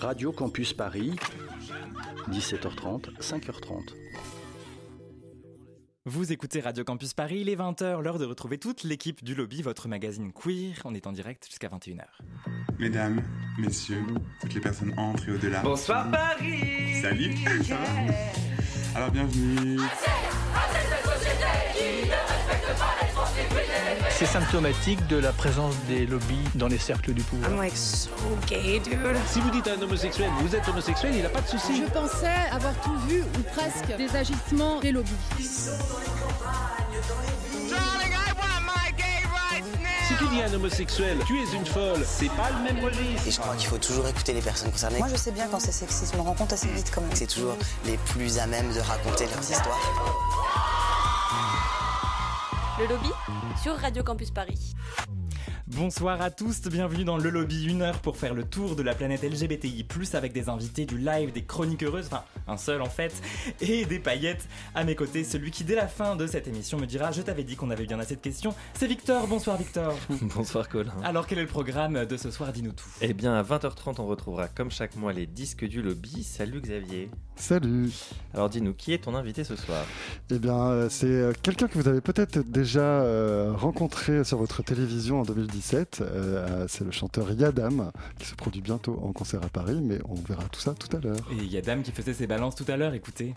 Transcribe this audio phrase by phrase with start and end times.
[0.00, 1.14] Radio Campus Paris,
[2.30, 3.94] 17h30, 5h30.
[6.04, 9.62] Vous écoutez Radio Campus Paris, il est 20h, l'heure de retrouver toute l'équipe du lobby,
[9.62, 10.74] votre magazine queer.
[10.84, 12.04] On est en direct jusqu'à 21h.
[12.78, 13.22] Mesdames,
[13.58, 14.04] messieurs,
[14.40, 15.62] toutes les personnes entrent et au-delà.
[15.62, 17.34] Bonsoir Paris Salut
[18.94, 19.78] Alors bienvenue
[24.10, 27.50] C'est symptomatique de la présence des lobbies dans les cercles du pouvoir.
[27.50, 28.08] I'm like so
[28.46, 28.96] gay, dude.
[29.30, 31.82] Si vous dites à un homosexuel, vous êtes homosexuel, il n'a pas de souci.
[31.84, 35.12] Je pensais avoir tout vu ou presque des agissements des lobbies.
[40.08, 43.26] Si tu dis à un homosexuel, tu es une folle, c'est pas le même registre.
[43.26, 44.98] Et je crois qu'il faut toujours écouter les personnes concernées.
[44.98, 47.10] Moi, je sais bien quand c'est sexiste, je me rends compte assez vite quand même.
[47.12, 49.78] C'est toujours les plus à même de raconter leurs histoires.
[52.78, 53.08] Le lobby
[53.62, 54.74] sur Radio Campus Paris.
[55.74, 58.94] Bonsoir à tous, bienvenue dans le lobby, une heure pour faire le tour de la
[58.94, 63.12] planète LGBTI+, avec des invités, du live, des chroniques heureuses, enfin un seul en fait,
[63.60, 64.46] et des paillettes.
[64.76, 67.42] À mes côtés, celui qui dès la fin de cette émission me dira «Je t'avais
[67.42, 69.26] dit qu'on avait bien assez de questions», c'est Victor.
[69.26, 69.98] Bonsoir Victor.
[70.36, 70.94] Bonsoir Colin.
[71.02, 72.52] Alors quel est le programme de ce soir?
[72.52, 72.88] Dis-nous tout.
[73.00, 76.22] Eh bien à 20h30 on retrouvera comme chaque mois les disques du lobby.
[76.22, 77.10] Salut Xavier.
[77.34, 77.92] Salut.
[78.32, 79.84] Alors dis-nous, qui est ton invité ce soir?
[80.30, 84.62] Eh bien euh, c'est euh, quelqu'un que vous avez peut-être déjà euh, rencontré sur votre
[84.62, 85.24] télévision en
[85.56, 86.00] 2017.
[86.00, 90.14] Euh, c'est le chanteur Yadam qui se produit bientôt en concert à Paris, mais on
[90.14, 91.16] verra tout ça tout à l'heure.
[91.32, 93.34] Et Yadam qui faisait ses balances tout à l'heure, écoutez.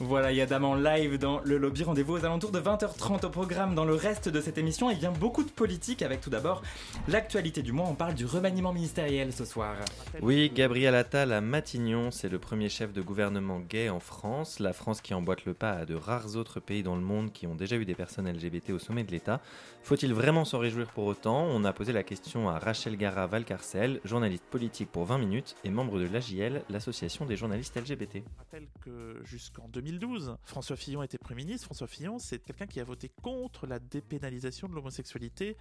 [0.00, 1.82] Voilà, Yadam en live dans le lobby.
[1.82, 4.90] Rendez-vous aux alentours de 20h30 au programme dans le reste de cette émission.
[4.90, 6.62] Et bien beaucoup de politique avec tout d'abord
[7.08, 7.86] l'actualité du mois.
[7.88, 9.74] On parle du remaniement ministériel ce soir.
[10.22, 14.60] Oui, Gabriel Attal à Matignon, c'est le premier chef de gouvernement gay en France.
[14.60, 17.48] La France qui emboîte le pas à de rares autres pays dans le monde qui
[17.48, 19.40] ont déjà eu des personnes LGBT au sommet de l'État.
[19.82, 21.42] Faut-il vraiment s'en réjouir pour autant?
[21.50, 25.70] On a posé la question à Rachel Gara Valcarcel, journaliste politique pour 20 minutes et
[25.70, 28.24] membre de l'AJL, l'association des journalistes LGBT.
[28.24, 31.66] Je rappelle que jusqu'en 2012, François Fillon était Premier ministre.
[31.66, 35.56] François Fillon, c'est quelqu'un qui a voté contre la dépénalisation de l'homosexualité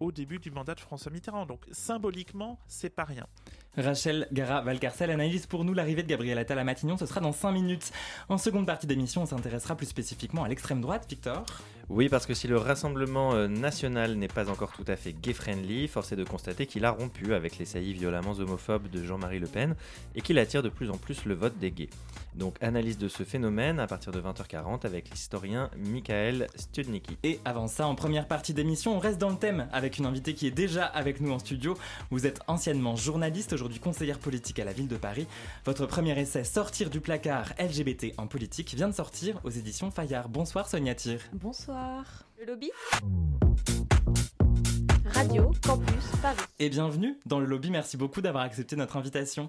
[0.00, 1.46] au début du mandat de François Mitterrand.
[1.46, 3.26] Donc symboliquement, c'est pas rien.
[3.76, 6.96] Rachel Gara Valcarcel analyse pour nous l'arrivée de Gabriel Attal à Matignon.
[6.96, 7.92] Ce sera dans 5 minutes.
[8.28, 11.44] En seconde partie d'émission, on s'intéressera plus spécifiquement à l'extrême droite, Victor.
[11.90, 16.12] Oui, parce que si le Rassemblement national n'est pas encore tout à fait gay-friendly, force
[16.12, 19.74] est de constater qu'il a rompu avec les saillies violemment homophobes de Jean-Marie Le Pen
[20.14, 21.88] et qu'il attire de plus en plus le vote des gays.
[22.34, 27.16] Donc analyse de ce phénomène à partir de 20h40 avec l'historien Michael Studnicki.
[27.22, 30.34] Et avant ça, en première partie d'émission, on reste dans le thème avec une invitée
[30.34, 31.76] qui est déjà avec nous en studio.
[32.10, 35.26] Vous êtes anciennement journaliste, aujourd'hui conseillère politique à la ville de Paris.
[35.64, 40.28] Votre premier essai Sortir du placard LGBT en politique vient de sortir aux éditions Fayard.
[40.28, 41.20] Bonsoir Sonia Thir.
[41.32, 42.24] Bonsoir.
[42.38, 42.70] Le lobby?
[45.18, 46.38] Radio Campus Paris.
[46.60, 49.48] Et bienvenue dans le lobby, merci beaucoup d'avoir accepté notre invitation.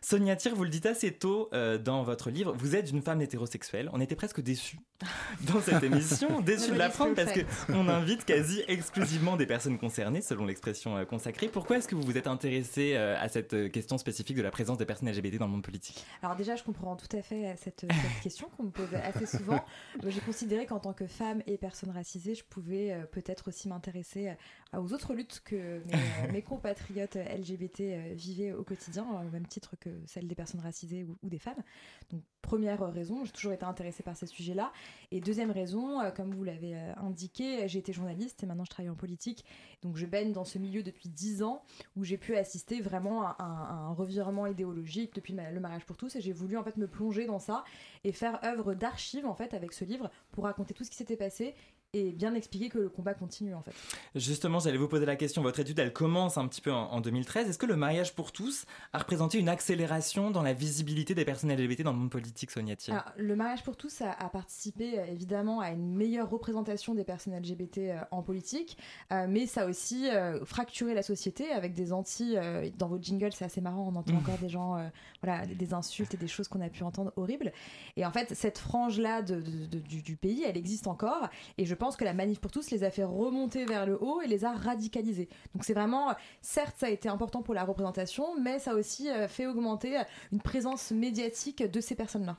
[0.00, 3.20] Sonia Thir, vous le dites assez tôt euh, dans votre livre, vous êtes une femme
[3.20, 3.90] hétérosexuelle.
[3.92, 4.78] On était presque déçus
[5.42, 7.32] dans cette émission, déçus de l'apprendre parce
[7.66, 11.48] qu'on invite quasi exclusivement des personnes concernées, selon l'expression euh, consacrée.
[11.48, 14.78] Pourquoi est-ce que vous vous êtes intéressée euh, à cette question spécifique de la présence
[14.78, 16.02] des personnes LGBT dans le monde politique?
[16.22, 19.62] Alors déjà, je comprends tout à fait cette, cette question qu'on me pose assez souvent.
[20.06, 24.30] J'ai considéré qu'en tant que femme et personne racisée, je pouvais peut-être aussi m'intéresser
[24.72, 29.90] aux autres luttes que mes, mes compatriotes LGBT vivaient au quotidien, au même titre que
[30.06, 31.62] celles des personnes racisées ou, ou des femmes.
[32.10, 34.72] Donc, première raison, j'ai toujours été intéressée par ces sujets-là.
[35.10, 38.94] Et deuxième raison, comme vous l'avez indiqué, j'ai été journaliste et maintenant je travaille en
[38.94, 39.44] politique.
[39.82, 41.62] Donc, je baigne dans ce milieu depuis dix ans
[41.96, 45.96] où j'ai pu assister vraiment à un, à un revirement idéologique depuis le mariage pour
[45.96, 46.16] tous.
[46.16, 47.64] Et j'ai voulu en fait me plonger dans ça
[48.04, 51.16] et faire œuvre d'archive en fait avec ce livre pour raconter tout ce qui s'était
[51.16, 51.54] passé
[51.92, 53.72] et bien expliquer que le combat continue en fait.
[54.14, 57.00] Justement, j'allais vous poser la question, votre étude elle commence un petit peu en, en
[57.00, 61.24] 2013, est-ce que le mariage pour tous a représenté une accélération dans la visibilité des
[61.24, 62.76] personnes LGBT dans le monde politique, Sonia
[63.16, 67.78] Le mariage pour tous a, a, participé évidemment à une meilleure représentation des personnes LGBT
[67.78, 68.78] euh, en politique,
[69.12, 72.36] euh, mais ça a aussi euh, fracturé la société avec des anti...
[72.78, 74.18] dans vos jingles, c'est assez marrant, on entend mmh.
[74.18, 74.90] encore des gens,
[75.22, 77.52] voilà, des insultes et des choses qu'on a pu entendre horribles.
[77.96, 81.28] Et en fait, cette frange-là de, de, de, du, du pays, elle existe encore,
[81.58, 84.20] et je pense que la manif pour tous les a fait remonter vers le haut
[84.20, 85.28] et les a radicalisés.
[85.54, 89.08] Donc c'est vraiment, certes, ça a été important pour la représentation, mais ça a aussi
[89.28, 90.00] fait augmenter
[90.30, 92.36] une présence médiatique de ces personnes-là.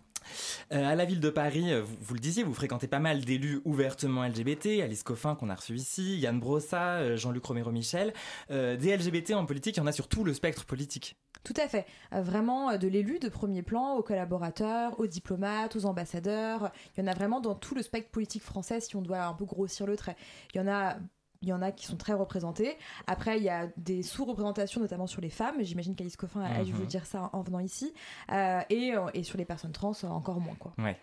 [0.72, 4.26] Euh, à la ville de Paris, vous, le disiez, vous fréquentez pas mal d'élus ouvertement
[4.26, 8.14] LGBT, Alice Coffin qu'on a reçu ici, Yann Brossa, Jean-Luc Romero-Michel.
[8.52, 11.16] Euh, des LGBT en politique, il y en a sur tout le spectre politique.
[11.44, 11.86] Tout à fait.
[12.14, 16.72] Euh, vraiment de l'élu de premier plan aux collaborateurs, aux diplomates, aux ambassadeurs.
[16.96, 19.34] Il y en a vraiment dans tout le spectre politique français si on doit un
[19.34, 20.16] peu grossir le trait.
[20.54, 20.98] Il y en a
[21.42, 22.78] il y en a qui sont très représentés.
[23.08, 25.56] Après, il y a des sous-représentations, notamment sur les femmes.
[25.62, 27.94] J'imagine qu'Alice Coffin a dû vous dire ça en venant ici.
[28.32, 30.56] Euh, et, euh, et sur les personnes trans, euh, encore moins.
[30.60, 30.74] Quoi.
[30.78, 30.98] Ouais.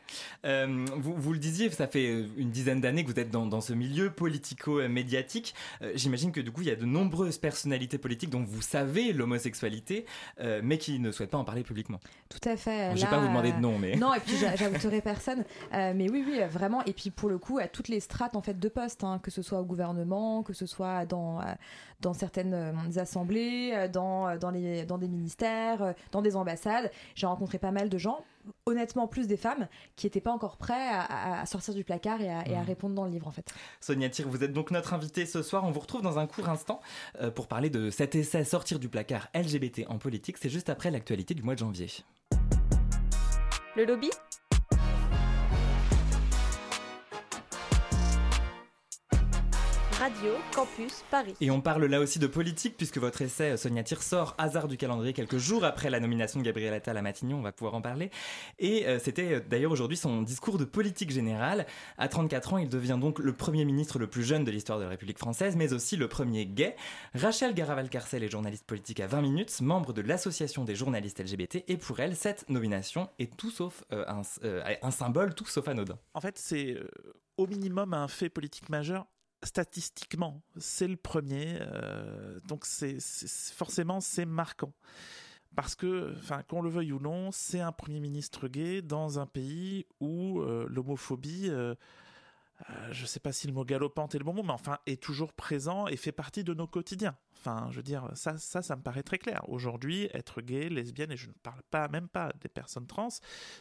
[0.44, 3.60] Euh, vous, vous le disiez, ça fait une dizaine d'années que vous êtes dans, dans
[3.60, 4.10] ce milieu
[4.68, 5.54] politico-médiatique.
[5.82, 9.12] Euh, J'imagine que du coup, il y a de nombreuses personnalités politiques dont vous savez
[9.12, 10.06] l'homosexualité,
[10.62, 11.98] mais qui ne souhaitent pas en parler publiquement.
[12.28, 12.90] Tout à fait.
[12.90, 15.44] Je vais Là, pas vous demander de nom, mais- Non, et puis j'a- j'ajouterai personne.
[15.72, 16.84] Mais oui, oui, vraiment.
[16.84, 19.30] Et puis pour le coup, à toutes les strates en fait de postes, hein, que
[19.30, 21.44] ce soit au gouvernement, que ce soit dans, euh,
[22.00, 27.26] dans certaines euh, assemblées, euh, dans, dans, les, dans des ministères, dans des ambassades, j'ai
[27.26, 28.24] rencontré pas mal de gens,
[28.66, 32.46] honnêtement plus des femmes, qui n'étaient pas encore prêts à, sortir du placard et à,
[32.48, 32.66] et à Mhm.
[32.66, 33.52] répondre dans le livre en fait.
[33.80, 35.64] Sonia Thir, vous êtes donc notre invitée ce soir.
[35.64, 36.80] On vous retrouve dans un court instant
[37.34, 40.38] pour parler de cet essai Sortir du placard LGBT en politique.
[40.38, 41.88] C'est juste après l'actualité du mois de janvier.
[43.76, 44.10] Le lobby?
[49.98, 51.34] Radio Campus Paris.
[51.40, 54.68] Et on parle là aussi de politique, puisque votre essai, euh, Sonia Thir, sort hasard
[54.68, 57.74] du calendrier quelques jours après la nomination de Gabriel Attal à Matignon, on va pouvoir
[57.74, 58.12] en parler.
[58.60, 61.66] Et euh, c'était euh, d'ailleurs aujourd'hui son discours de politique générale.
[61.96, 64.84] À 34 ans, il devient donc le premier ministre le plus jeune de l'histoire de
[64.84, 66.76] la République française, mais aussi le premier gay.
[67.14, 71.76] Rachel Garaval-Carcel est journaliste politique à 20 minutes, membre de l'Association des journalistes LGBT, et
[71.76, 75.98] pour elle, cette nomination est tout sauf euh, un, euh, un symbole, tout sauf anodin.
[76.14, 76.88] En fait, c'est euh,
[77.36, 79.06] au minimum un fait politique majeur.
[79.44, 82.98] Statistiquement, c'est le premier, euh, donc c'est
[83.54, 84.72] forcément c'est marquant.
[85.54, 86.14] Parce que,
[86.48, 90.66] qu'on le veuille ou non, c'est un premier ministre gay dans un pays où euh,
[90.68, 91.50] l'homophobie,
[92.60, 94.52] euh, euh, je ne sais pas si le mot galopante est le bon mot, mais
[94.52, 97.16] enfin, est toujours présent et fait partie de nos quotidiens.
[97.32, 99.42] Enfin, je veux dire, ça, ça, ça me paraît très clair.
[99.48, 103.08] Aujourd'hui, être gay, lesbienne, et je ne parle pas, même pas des personnes trans,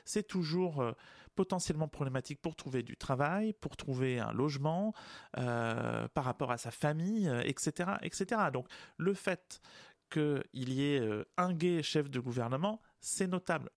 [0.06, 0.94] c'est toujours euh,
[1.36, 4.94] potentiellement problématique pour trouver du travail, pour trouver un logement,
[5.38, 8.42] euh, par rapport à sa famille, etc., etc.
[8.52, 8.68] Donc,
[8.98, 9.62] le fait
[10.10, 13.70] qu'il y ait un gay chef de gouvernement, c'est notable.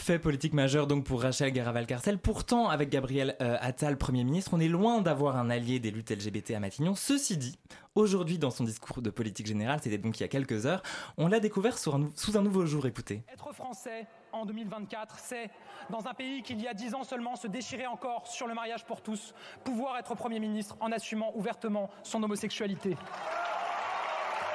[0.00, 2.18] Fait politique majeur donc pour Rachel Garaval-Carcel.
[2.18, 6.10] Pourtant, avec Gabriel euh, Attal, Premier ministre, on est loin d'avoir un allié des luttes
[6.10, 6.94] LGBT à Matignon.
[6.94, 7.58] Ceci dit,
[7.94, 10.82] aujourd'hui, dans son discours de politique générale, c'était donc il y a quelques heures,
[11.18, 12.86] on l'a découvert sous un, nou- sous un nouveau jour.
[12.86, 13.22] Écoutez.
[13.30, 15.50] Être français en 2024, c'est,
[15.90, 18.54] dans un pays qui il y a dix ans seulement se déchirait encore sur le
[18.54, 22.96] mariage pour tous, pouvoir être Premier ministre en assumant ouvertement son homosexualité.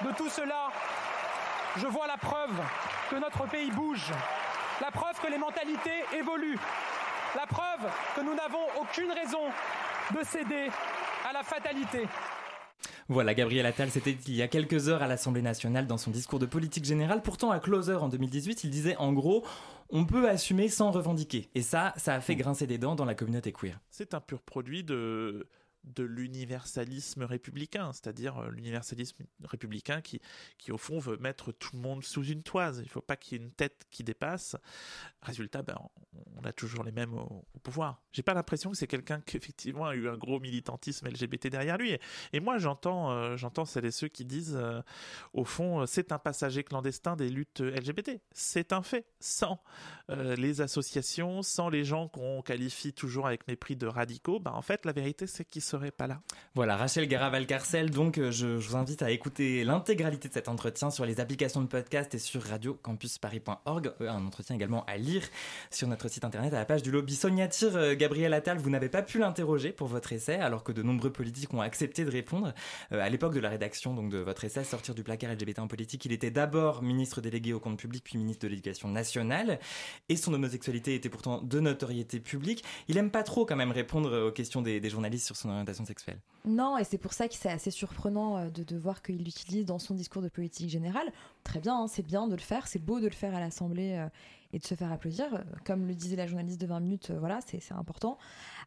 [0.03, 0.69] De tout cela,
[1.77, 2.51] je vois la preuve
[3.11, 4.11] que notre pays bouge,
[4.81, 6.59] la preuve que les mentalités évoluent,
[7.35, 9.49] la preuve que nous n'avons aucune raison
[10.13, 10.69] de céder
[11.27, 12.07] à la fatalité.
[13.07, 16.39] Voilà, Gabriel Attal, c'était il y a quelques heures à l'Assemblée nationale dans son discours
[16.39, 17.21] de politique générale.
[17.21, 19.45] Pourtant, à Closer en 2018, il disait en gros,
[19.89, 21.49] on peut assumer sans revendiquer.
[21.53, 23.79] Et ça, ça a fait grincer des dents dans la communauté queer.
[23.91, 25.47] C'est un pur produit de
[25.85, 30.19] de l'universalisme républicain, c'est-à-dire euh, l'universalisme républicain qui,
[30.57, 32.79] qui, au fond, veut mettre tout le monde sous une toise.
[32.79, 34.55] Il ne faut pas qu'il y ait une tête qui dépasse.
[35.21, 35.77] Résultat, ben,
[36.35, 38.01] on a toujours les mêmes au, au pouvoir.
[38.11, 41.77] J'ai pas l'impression que c'est quelqu'un qui, effectivement, a eu un gros militantisme LGBT derrière
[41.77, 41.97] lui.
[42.33, 44.81] Et, moi, j'entends euh, j'entends celles et ceux qui disent, euh,
[45.33, 48.21] au fond, c'est un passager clandestin des luttes LGBT.
[48.31, 49.05] C'est un fait.
[49.19, 49.61] Sans
[50.09, 54.85] les associations, sans les gens qu'on qualifie toujours avec mépris de radicaux, ben, en fait,
[54.85, 55.61] la vérité, c'est qu'ils
[56.55, 61.05] Voilà, Rachel Garaval-Carcel, donc euh, je, vous invite à écouter l'intégralité de cet entretien sur
[61.05, 65.23] les applications de podcast et sur radiocampusparis.org, euh, un entretien également à lire
[65.71, 67.15] sur notre site internet à la page du lobby.
[67.15, 70.71] Sonia Thir, euh, Gabriel Attal, vous n'avez pas pu l'interroger pour votre essai, alors que
[70.71, 72.53] de nombreux politiques ont accepté de répondre.
[72.91, 76.05] À l'époque de la rédaction donc, de votre essai, Sortir du placard LGBT en politique,
[76.05, 79.59] il était d'abord ministre délégué au compte public, puis ministre de l'éducation nationale,
[80.07, 82.63] et son homosexualité était pourtant de notoriété publique.
[82.87, 85.49] Il aime pas trop quand même répondre aux questions des, des journalistes sur son
[86.45, 89.65] Non, et c'est pour ça que c'est assez surprenant euh, de, de voir qu'il l'utilise
[89.65, 91.11] dans son discours de politique générale.
[91.43, 93.93] Très bien, hein, c'est bien de le faire, c'est beau de le faire à l'Assemblée
[93.93, 94.07] euh,
[94.53, 95.43] et de se faire applaudir.
[95.65, 98.17] Comme le disait la journaliste de 20 minutes, euh, voilà, c'est important.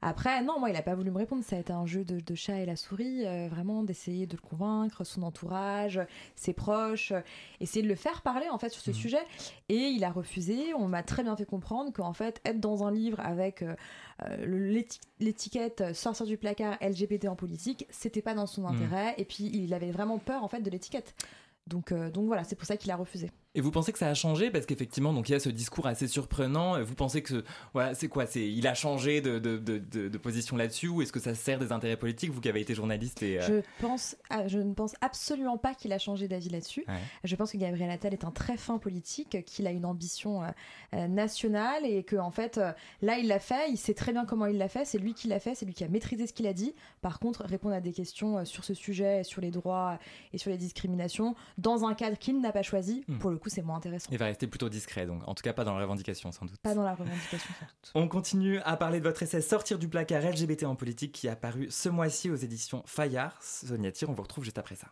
[0.01, 1.43] Après, non, moi, il n'a pas voulu me répondre.
[1.43, 4.37] Ça a été un jeu de, de chat et la souris, euh, vraiment d'essayer de
[4.37, 6.01] le convaincre, son entourage,
[6.37, 7.21] ses proches, euh,
[7.61, 8.95] essayer de le faire parler en fait sur ce mmh.
[8.95, 9.27] sujet.
[9.69, 10.73] Et il a refusé.
[10.75, 13.75] On m'a très bien fait comprendre qu'en fait, être dans un livre avec euh,
[15.19, 19.13] l'étiquette sortir du placard LGBT en politique, c'était pas dans son intérêt.
[19.13, 19.21] Mmh.
[19.21, 21.15] Et puis, il avait vraiment peur en fait de l'étiquette.
[21.69, 23.31] Donc, euh, donc voilà, c'est pour ça qu'il a refusé.
[23.55, 24.51] Et vous pensez que ça a changé?
[24.51, 26.81] Parce qu'effectivement, donc il y a ce discours assez surprenant.
[26.83, 28.27] Vous pensez que voilà, c'est quoi?
[28.27, 30.89] C'est il a changé de, de, de, de position là-dessus?
[30.89, 33.47] Ou est-ce que ça sert des intérêts politiques Vous qui avez été journaliste et euh,
[33.47, 36.85] je pense, je ne pense absolument pas qu'il a changé d'avis là-dessus.
[37.25, 40.43] Je pense que Gabriel Attal est un très fin politique, qu'il a une ambition
[40.95, 42.61] euh, nationale et que en fait
[43.03, 43.71] là il l'a fait.
[43.71, 44.85] Il sait très bien comment il l'a fait.
[44.85, 45.55] C'est lui qui l'a fait.
[45.55, 46.75] C'est lui qui a maîtrisé ce qu'il a dit.
[47.01, 49.99] Par contre, répondre à des questions sur ce sujet, sur les droits
[50.33, 53.19] et sur les discriminations dans un cadre qu'il n'a pas choisi, hmm.
[53.19, 54.09] pour le coup, c'est moins intéressant.
[54.11, 56.59] Il va rester plutôt discret, donc en tout cas pas dans la revendication sans doute.
[56.63, 57.93] Pas dans la revendication sans doute.
[57.95, 61.37] On continue à parler de votre essai Sortir du placard LGBT en politique qui a
[61.37, 63.43] paru ce mois-ci aux éditions Fayard.
[63.43, 64.89] Sonia on vous retrouve juste après ça.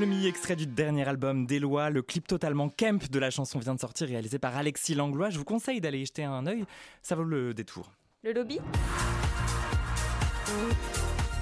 [0.00, 1.90] Call extrait du dernier album d'Eloi.
[1.90, 5.28] Le clip totalement camp de la chanson vient de sortir, réalisé par Alexis Langlois.
[5.28, 6.64] Je vous conseille d'aller y jeter un œil,
[7.02, 7.92] ça vaut le détour.
[8.24, 8.60] Le lobby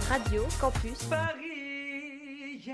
[0.09, 2.69] Radio Campus Paris,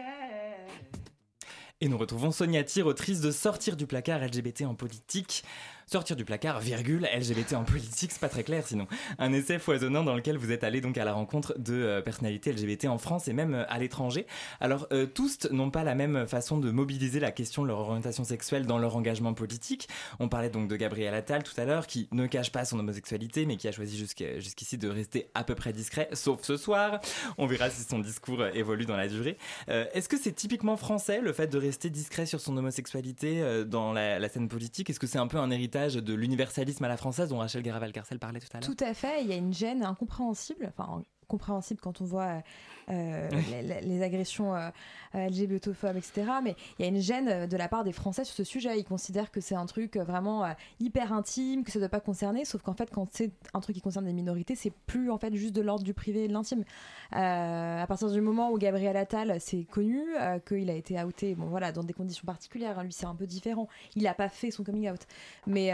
[1.82, 5.44] Et nous retrouvons Sonia Thir, autrice de Sortir du placard LGBT en politique.
[5.86, 8.86] Sortir du placard, virgule, LGBT en politique, c'est pas très clair sinon.
[9.18, 12.52] Un essai foisonnant dans lequel vous êtes allé donc à la rencontre de euh, personnalités
[12.52, 14.26] LGBT en France et même euh, à l'étranger.
[14.60, 18.24] Alors, euh, tous n'ont pas la même façon de mobiliser la question de leur orientation
[18.24, 19.88] sexuelle dans leur engagement politique.
[20.20, 23.44] On parlait donc de Gabriel Attal tout à l'heure, qui ne cache pas son homosexualité,
[23.44, 27.00] mais qui a choisi jusqu'ici de rester à peu près discret, sauf ce soir.
[27.36, 29.36] On verra si son discours évolue dans la durée.
[29.68, 34.18] Est-ce que c'est typiquement français le fait de rester discret sur son homosexualité dans la,
[34.18, 34.88] la scène politique?
[34.90, 38.18] Est-ce que c'est un peu un héritage de l'universalisme à la française dont Rachel Garaval-Carcel
[38.18, 38.68] parlait tout à l'heure.
[38.68, 42.42] Tout à fait, il y a une gêne incompréhensible, enfin compréhensible quand on voit
[42.90, 44.70] euh, les, les, agressions euh,
[45.14, 46.24] LGBTophobes, etc.
[46.42, 48.78] Mais il y a une gêne de la part des Français sur ce sujet.
[48.78, 50.44] Ils considèrent que c'est un truc vraiment
[50.80, 52.44] hyper intime, que ça ne doit pas concerner.
[52.44, 55.34] Sauf qu'en fait, quand c'est un truc qui concerne des minorités, c'est plus en fait
[55.34, 56.64] juste de l'ordre du privé et de l'intime.
[57.12, 60.04] à partir du moment où Gabriel Attal, c'est connu
[60.46, 62.78] qu'il a été outé, bon voilà, dans des conditions particulières.
[62.78, 63.68] Hein, lui, c'est un peu différent.
[63.94, 65.00] Il n'a pas fait son coming out,
[65.46, 65.70] mais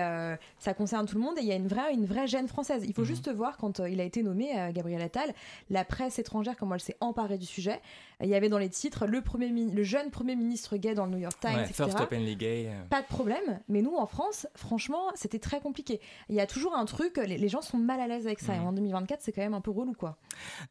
[0.58, 2.84] ça concerne tout le monde et il y a une vraie, une vraie gêne française.
[2.86, 3.08] Il faut mhm.
[3.08, 5.32] juste voir quand il a été nommé Gabriel Attal,
[5.70, 7.80] la presse étrangère, comment elle s'est emparée du sujet.
[8.23, 11.12] Il y avait dans les titres le, premier le jeune premier ministre gay dans le
[11.12, 11.85] New York Times, etc.
[11.85, 12.69] First openly gay.
[12.69, 12.85] Euh.
[12.90, 16.00] Pas de problème, mais nous en France, franchement, c'était très compliqué.
[16.28, 18.54] Il y a toujours un truc, les, gens sont mal à l'aise avec ça.
[18.54, 18.66] Et mm.
[18.66, 20.16] en 2024, c'est quand même un peu relou, quoi.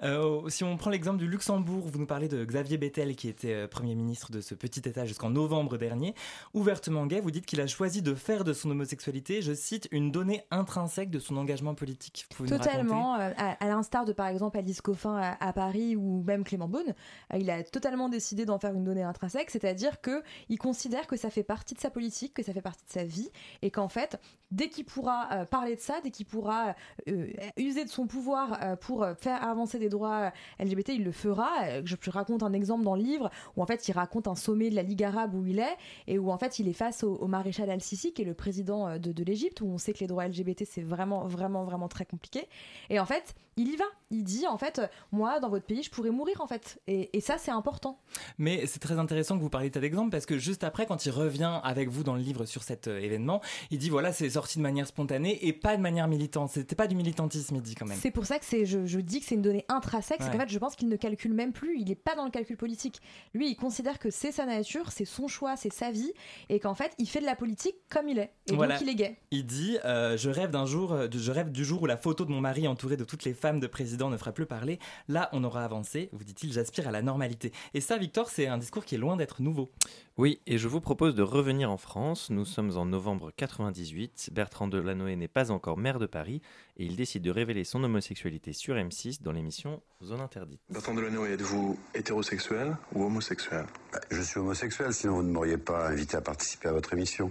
[0.03, 3.53] Euh, si on prend l'exemple du Luxembourg, vous nous parlez de Xavier Bettel, qui était
[3.53, 6.13] euh, premier ministre de ce petit État jusqu'en novembre dernier.
[6.53, 10.11] Ouvertement gay, vous dites qu'il a choisi de faire de son homosexualité, je cite, une
[10.11, 12.27] donnée intrinsèque de son engagement politique.
[12.47, 16.93] Totalement, à, l'instar de par exemple Alice Coffin à, Paris ou même Clément Beaune,
[17.35, 21.29] il a totalement décidé d'en faire une donnée intrinsèque, c'est-à-dire que il considère que ça
[21.29, 23.29] fait partie de sa politique, que ça fait partie de sa vie,
[23.61, 24.19] et qu'en fait,
[24.51, 26.75] dès qu'il pourra euh, parler de ça, dès qu'il pourra
[27.07, 31.83] euh, user de son pouvoir euh, pour faire avancer des droits LGBT, il le fera.
[31.83, 34.75] Je, raconte un exemple dans le livre où en fait il raconte un sommet de
[34.75, 37.69] la Ligue arabe où il est et où en fait il est face au, maréchal
[37.69, 40.63] al-Sisi qui est le président de, de l'Égypte où on sait que les droits LGBT
[40.65, 42.47] c'est vraiment vraiment vraiment très compliqué.
[42.89, 43.85] Et en fait il y va.
[44.11, 46.81] Il dit en fait, moi dans votre pays, je pourrais mourir en fait.
[46.87, 47.99] Et, ça, c'est important.
[48.37, 51.05] Mais c'est très intéressant que vous parliez de cet exemple parce que juste après, quand
[51.05, 54.29] il revient avec vous dans le livre sur cet euh, événement, il dit voilà, c'est
[54.31, 56.49] sorti de manière spontanée et pas de manière militante.
[56.49, 57.99] C'était pas du militantisme, il dit quand même.
[57.99, 60.21] C'est pour ça que c'est, je, dis que c'est une donnée intrinsèque.
[60.21, 61.79] C'est qu'en fait, je pense qu'il ne calcule même plus.
[61.79, 63.01] Il n'est pas dans le calcul politique.
[63.33, 66.11] Lui, il considère que c'est sa nature, c'est son choix, c'est sa vie
[66.49, 68.31] et qu'en fait, il fait de la politique comme il est.
[68.47, 69.17] Et donc, il est gay.
[69.31, 72.25] Il dit euh, je rêve d'un jour, euh, je rêve du jour où la photo
[72.25, 74.79] de mon mari entouré de toutes les femmes de président ne fera plus parler.
[75.09, 77.51] Là, on aura avancé, vous dit-il, j'aspire à la normalité.
[77.73, 79.69] Et ça, Victor, c'est un discours qui est loin d'être nouveau.
[80.17, 82.29] Oui, et je vous propose de revenir en France.
[82.29, 84.29] Nous sommes en novembre 98.
[84.31, 86.41] Bertrand Delanoë n'est pas encore maire de Paris
[86.77, 90.61] et il décide de révéler son homosexualité sur M6 dans l'émission Zone Interdite.
[90.69, 93.65] Bertrand Delanoë, êtes-vous hétérosexuel ou homosexuel?
[93.91, 97.29] Bah, Je suis homosexuel, sinon vous ne m'auriez pas invité à participer à votre émission.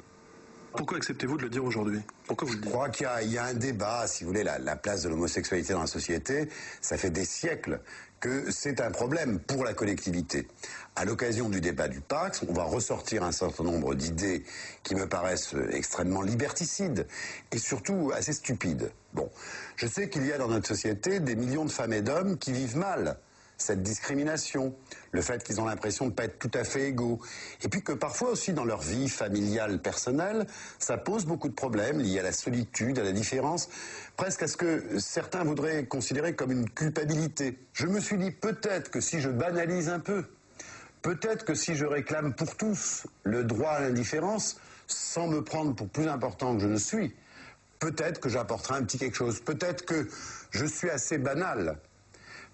[0.78, 1.98] Pourquoi acceptez-vous de le dire aujourd'hui?
[2.30, 5.80] Je crois qu'il y, a un débat, si vous voulez, la, place de l'homosexualité dans
[5.80, 6.48] la société.
[6.80, 7.80] Ça fait des siècles
[8.20, 10.46] que c'est un problème pour la collectivité.
[10.94, 14.44] À l'occasion du débat du Pax, on va ressortir un certain nombre d'idées
[14.84, 17.08] qui me paraissent extrêmement liberticides
[17.50, 18.92] et surtout assez stupides.
[19.14, 19.28] Bon,
[19.74, 22.52] je sais qu'il y a dans notre société des millions de femmes et d'hommes qui
[22.52, 23.18] vivent mal
[23.58, 24.74] cette discrimination,
[25.10, 27.18] le fait qu'ils ont l'impression de ne pas être tout à fait égaux,
[27.62, 30.46] et puis que parfois aussi dans leur vie familiale, personnelle,
[30.78, 33.68] ça pose beaucoup de problèmes liés à la solitude, à la différence,
[34.16, 37.58] presque à ce que certains voudraient considérer comme une culpabilité.
[37.72, 40.24] Je me suis dit peut-être que si je banalise un peu,
[41.02, 45.88] peut-être que si je réclame pour tous le droit à l'indifférence, sans me prendre pour
[45.88, 47.14] plus important que je ne suis,
[47.80, 50.08] peut-être que j'apporterai un petit quelque chose, peut-être que
[50.50, 51.78] je suis assez banal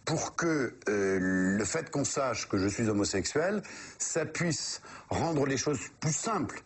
[0.04, 3.62] pour que euh, le fait qu'on sache que je suis homosexuel,
[3.98, 6.62] ça puisse rendre les choses plus simples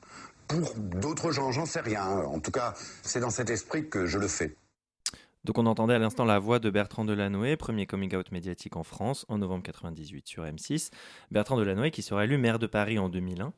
[0.49, 2.07] pour d'autres gens, j'en sais rien.
[2.07, 4.57] En tout cas, c'est dans cet esprit que je le fais.
[5.45, 8.83] Donc on entendait à l'instant la voix de Bertrand Delanoë, premier coming out médiatique en
[8.83, 10.91] France en novembre 98 sur M6.
[11.31, 13.53] Bertrand Delanoë qui sera élu maire de Paris en 2001.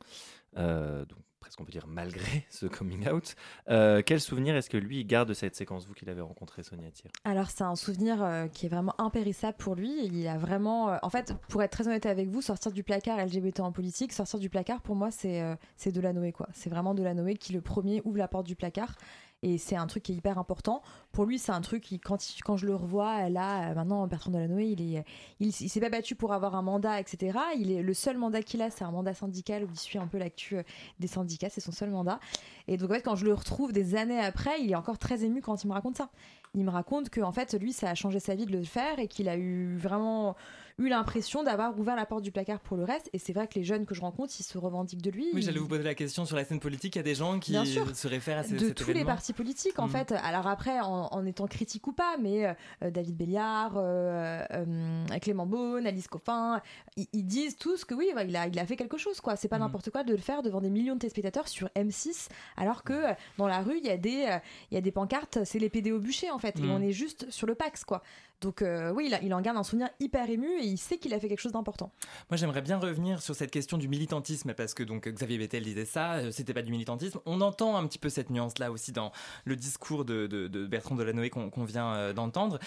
[0.57, 3.35] Euh, donc presque on peut dire malgré ce coming out.
[3.69, 6.91] Euh, quel souvenir est-ce que lui garde de cette séquence, vous qui l'avez rencontré, Sonia
[6.91, 10.05] Thir Alors c'est un souvenir euh, qui est vraiment impérissable pour lui.
[10.05, 13.61] Il a vraiment, en fait, pour être très honnête avec vous, sortir du placard LGBT
[13.61, 15.41] en politique, sortir du placard pour moi c'est
[15.77, 16.47] c'est de la Noé quoi.
[16.53, 18.95] C'est vraiment de la Noé qui le premier ouvre la porte du placard
[19.43, 20.83] et c'est un truc qui est hyper important.
[21.11, 24.71] Pour lui, c'est un truc qui, quand, quand je le revois, là, maintenant, Bertrand Delanoë,
[24.71, 25.05] il est,
[25.39, 27.37] il, s'est pas battu pour avoir un mandat, etc.
[27.57, 30.07] Il est, le seul mandat qu'il a, c'est un mandat syndical où il suit un
[30.07, 30.63] peu l'actu euh,
[30.99, 32.19] des syndicats, c'est son seul mandat.
[32.67, 35.23] Et donc, en fait, quand je le retrouve des années après, il est encore très
[35.23, 36.09] ému quand il me raconte ça.
[36.53, 38.99] Il me raconte que, en fait, lui, ça a changé sa vie de le faire
[38.99, 40.35] et qu'il a eu vraiment
[40.81, 43.09] eu l'impression d'avoir ouvert la porte du placard pour le reste.
[43.13, 45.29] Et c'est vrai que les jeunes que je rencontre, ils se revendiquent de lui.
[45.33, 46.95] Oui, j'allais vous poser la question sur la scène politique.
[46.95, 49.79] Il y a des gens qui se réfèrent à ces, De tous les partis politiques,
[49.79, 49.91] en mm.
[49.91, 50.11] fait.
[50.11, 52.45] Alors après, en, étant critique ou pas, mais
[52.81, 56.61] euh, David Béliard, euh, euh, Clément Beaune, Alice Coffin,
[56.97, 59.35] ils, disent tous que oui, il a, il a fait quelque chose, quoi.
[59.35, 59.61] C'est pas mm.
[59.61, 63.47] n'importe quoi de le faire devant des millions de téléspectateurs sur M6, alors que dans
[63.47, 64.39] la rue, il y a des,
[64.71, 66.59] il y a des pancartes, c'est les PD au bûcher, en fait.
[66.59, 66.71] Et Mm.
[66.71, 68.01] on est juste sur le Pax, quoi.
[68.41, 71.13] Donc euh, oui, il, a- en garde un souvenir hyper ému et il sait qu'il
[71.13, 71.91] a fait quelque chose d'important.
[72.29, 75.85] Moi, j'aimerais bien revenir sur cette question du militantisme parce que donc Xavier Bettel disait
[75.85, 77.19] ça, euh, c'était pas du militantisme.
[77.25, 79.11] On entend un petit peu cette nuance-là aussi dans
[79.45, 82.59] le discours de, de- Bertrand Delanoë qu'on vient euh, d'entendre.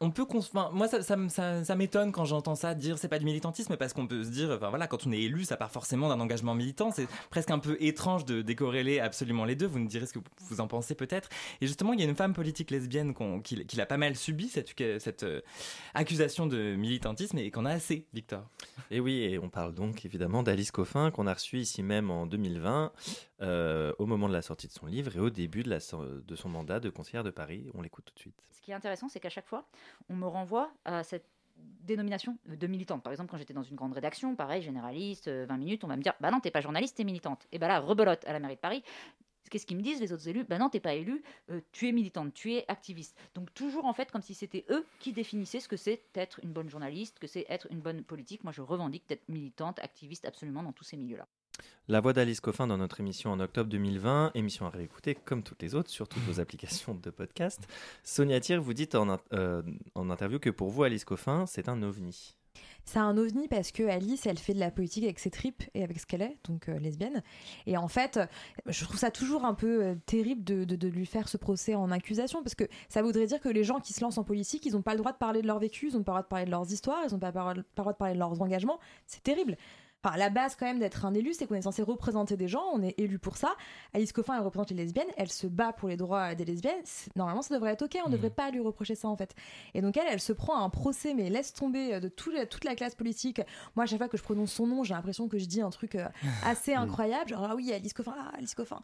[0.00, 0.26] On peut,
[0.72, 4.30] moi, ça, m'étonne quand j'entends ça dire c'est pas du militantisme parce qu'on peut se
[4.30, 6.90] dire, voilà, quand on est élu, ça part forcément d'un engagement militant.
[6.90, 9.66] C'est presque un peu étrange de décorréler absolument les deux.
[9.66, 10.18] Vous nous direz ce que
[10.48, 11.28] vous en pensez peut-être.
[11.60, 14.16] Et justement, il y a une femme politique lesbienne qu'on- qui, qui l'a pas mal
[14.16, 15.40] subi cette, cette euh,
[15.94, 18.48] accusation de militantisme et qu'on a assez, Victor.
[18.90, 22.26] Et oui, et on parle donc évidemment d'Alice Coffin qu'on a reçue ici même en
[22.26, 22.92] 2020,
[23.40, 26.36] euh, au moment de la sortie de son livre et au début de, la, de
[26.36, 27.66] son mandat de conseillère de Paris.
[27.74, 28.42] On l'écoute tout de suite.
[28.50, 29.66] Ce qui est intéressant, c'est qu'à chaque fois,
[30.08, 31.26] on me renvoie à cette
[31.82, 33.02] dénomination de militante.
[33.02, 35.96] Par exemple, quand j'étais dans une grande rédaction, pareil, généraliste, euh, 20 minutes, on va
[35.96, 37.46] me dire Bah non, t'es pas journaliste, t'es militante.
[37.52, 38.82] Et bah là, rebelote à la mairie de Paris.
[39.48, 40.44] Qu'est-ce qu'ils me disent les autres élus?
[40.44, 43.16] Bah non, t'es pas élu, euh, tu es militante, tu es activiste.
[43.34, 46.52] Donc toujours en fait comme si c'était eux qui définissaient ce que c'est être une
[46.52, 48.44] bonne journaliste, que c'est être une bonne politique.
[48.44, 51.26] Moi, je revendique d'être militante, activiste absolument dans tous ces milieux-là.
[51.88, 55.62] La voix d'Alice Coffin dans notre émission en octobre 2020, émission à réécouter comme toutes
[55.62, 57.66] les autres sur toutes vos applications de podcast.
[58.04, 59.62] Sonia Thir, vous dites en, euh,
[59.94, 62.37] en interview que pour vous, Alice Coffin, c'est un ovni.
[62.84, 65.84] C'est un ovni parce que Alice, elle fait de la politique avec ses tripes et
[65.84, 67.22] avec ce qu'elle est, donc euh, lesbienne.
[67.66, 68.26] Et en fait, euh,
[68.66, 71.90] je trouve ça toujours un peu euh, terrible de, de- lui faire ce procès en
[71.90, 74.72] accusation parce que ça voudrait dire que les gens qui se lancent en politique, ils
[74.72, 76.28] n'ont pas le droit de parler de leur vécu, ils n'ont pas le droit de
[76.28, 77.32] parler de leurs histoires, ils n'ont pas le
[77.76, 78.78] droit de parler de leurs engagements.
[79.06, 79.58] C'est terrible.
[80.04, 82.62] Enfin, la base quand même d'être un élu, c'est qu'on est censé représenter des gens,
[82.72, 83.56] on est élu pour ça.
[83.94, 86.82] Alice Coffin, elle représente les lesbiennes, elle se bat pour les droits des lesbiennes.
[87.16, 89.34] Normalement, ça devrait être ok, on ne devrait pas lui reprocher ça en fait.
[89.74, 92.46] Et donc elle, elle se prend un procès, mais laisse tomber euh, de tout la-
[92.46, 93.40] toute la classe politique.
[93.74, 95.70] Moi, à chaque fois que je prononce son nom, j'ai l'impression que je dis un
[95.70, 96.06] truc euh,
[96.44, 98.80] assez incroyable, genre ah oui, Alice Coffin, ah, Alice Coffin.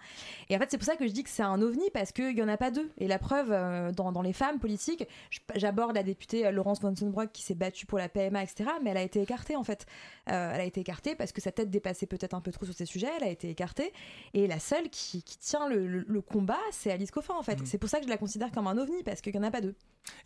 [0.49, 2.37] Et en fait, c'est pour ça que je dis que c'est un ovni parce qu'il
[2.37, 2.91] y en a pas deux.
[2.99, 5.07] Et la preuve, euh, dans, dans les femmes politiques,
[5.55, 8.65] j'aborde la députée Laurence von Sonbrock qui s'est battue pour la PMA, etc.
[8.83, 9.87] Mais elle a été écartée en fait.
[10.29, 12.75] Euh, elle a été écartée parce que sa tête dépassait peut-être un peu trop sur
[12.75, 13.11] ces sujets.
[13.19, 13.93] Elle a été écartée.
[14.33, 17.59] Et la seule qui, qui tient le, le- le combat, c'est Alice Coffin en fait.
[17.67, 19.51] C'est pour ça que je la considère comme un ovni parce qu'il y en a
[19.51, 19.75] pas deux.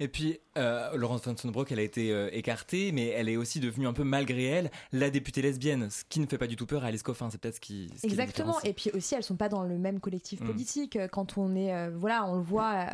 [0.00, 3.60] Et puis, euh, Laurence von Sonbrock, elle a été euh, écartée, mais elle est aussi
[3.60, 6.66] devenue un peu, malgré elle, la députée lesbienne, ce qui ne fait pas du tout
[6.66, 7.30] peur à Alice Coffin.
[7.30, 7.90] C'est peut-être ce qui.
[8.00, 8.60] ce Exactement.
[8.62, 10.46] Et puis aussi, elles sont pas dans le même collectif Mm.
[10.46, 10.96] politique.
[10.96, 12.86] Euh, Quand on est, euh, voilà, on le voit,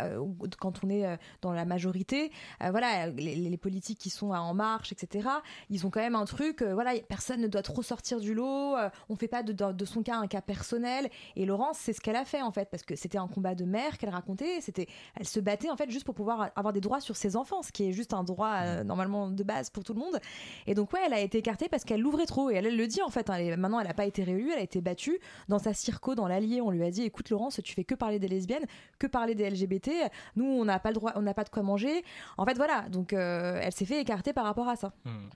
[0.59, 4.93] quand on est dans la majorité, voilà, les, les politiques qui sont à En Marche,
[4.93, 5.29] etc.
[5.71, 8.75] Ils ont quand même un truc, voilà, personne ne doit trop sortir du lot.
[9.09, 11.09] on fait pas de, de- de son cas un cas personnel.
[11.37, 13.65] Et Laurence, c'est ce qu'elle a fait en fait, parce que c'était un combat de
[13.65, 14.61] mère qu'elle racontait.
[14.61, 14.87] C'était,
[15.19, 17.73] elle se battait en fait juste pour pouvoir avoir des droits sur ses enfants, ce
[17.73, 20.19] qui est juste un droit euh, normalement de base pour tout le monde.
[20.67, 22.51] Et donc ouais, elle a été écartée parce qu'elle l'ouvrait trop.
[22.51, 23.31] Et elle, elle le dit en fait.
[23.31, 26.15] hein, elle maintenant, elle n'a pas été réélue, elle a été battue dans sa circo,
[26.15, 26.61] dans l'Allier.
[26.61, 28.67] On lui a dit, écoute Laurence, tu fais que parler des lesbiennes,
[28.99, 29.91] que parler des LGBT.
[30.37, 32.05] Nous, on n'a pas le droit, on n'a pas de quoi manger.
[32.37, 32.83] En fait, voilà.
[32.91, 34.93] Donc euh, elle s'est fait écarter par rapport à ça.
[35.05, 35.29] Hmm.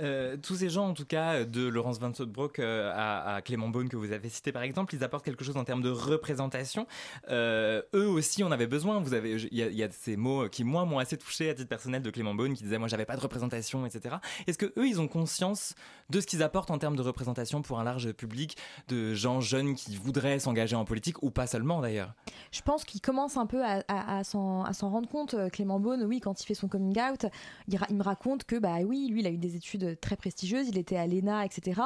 [0.00, 3.88] Euh, tous ces gens, en tout cas, de Laurence Van Sotbroek à, à Clément Beaune
[3.88, 6.86] que vous avez cité par exemple, ils apportent quelque chose en termes de représentation.
[7.30, 9.00] Eux aussi, on avait besoin.
[9.00, 11.68] Vous avez, il y, y a ces mots qui moi m'ont assez touché à titre
[11.68, 14.16] personnel de Clément Beaune qui disait moi j'avais pas de représentation, etc.
[14.46, 15.74] Est-ce que eux ils ont conscience
[16.10, 18.56] de ce qu'ils apportent en termes de représentation pour un large public
[18.88, 22.14] de gens jeunes qui voudraient s'engager en politique ou pas seulement d'ailleurs?
[22.52, 25.34] Je pense qu'il commence un peu à, s'en rendre compte.
[25.34, 27.26] Euh, Clément Beaune, oui, quand il fait son coming out,
[27.68, 30.78] il me raconte que, bah oui, lui, il a eu des études très prestigieuses, il
[30.78, 31.80] était à l'ENA, etc.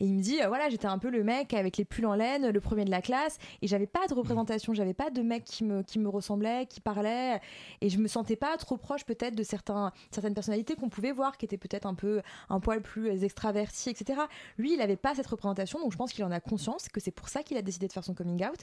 [0.00, 2.14] Et il me dit, euh, voilà, j'étais un peu le mec avec les pulls en
[2.14, 5.44] laine, le premier de la classe, et j'avais pas de représentation, j'avais pas de mec
[5.44, 7.40] qui me, qui me ressemblait, qui parlait,
[7.80, 11.36] et je me sentais pas trop proche peut-être de certains, certaines personnalités qu'on pouvait voir,
[11.36, 14.20] qui étaient peut-être un peu un poil plus extravertis, etc.
[14.58, 17.10] Lui, il avait pas cette représentation, donc je pense qu'il en a conscience, que c'est
[17.10, 18.58] pour ça qu'il a décidé de faire son coming out,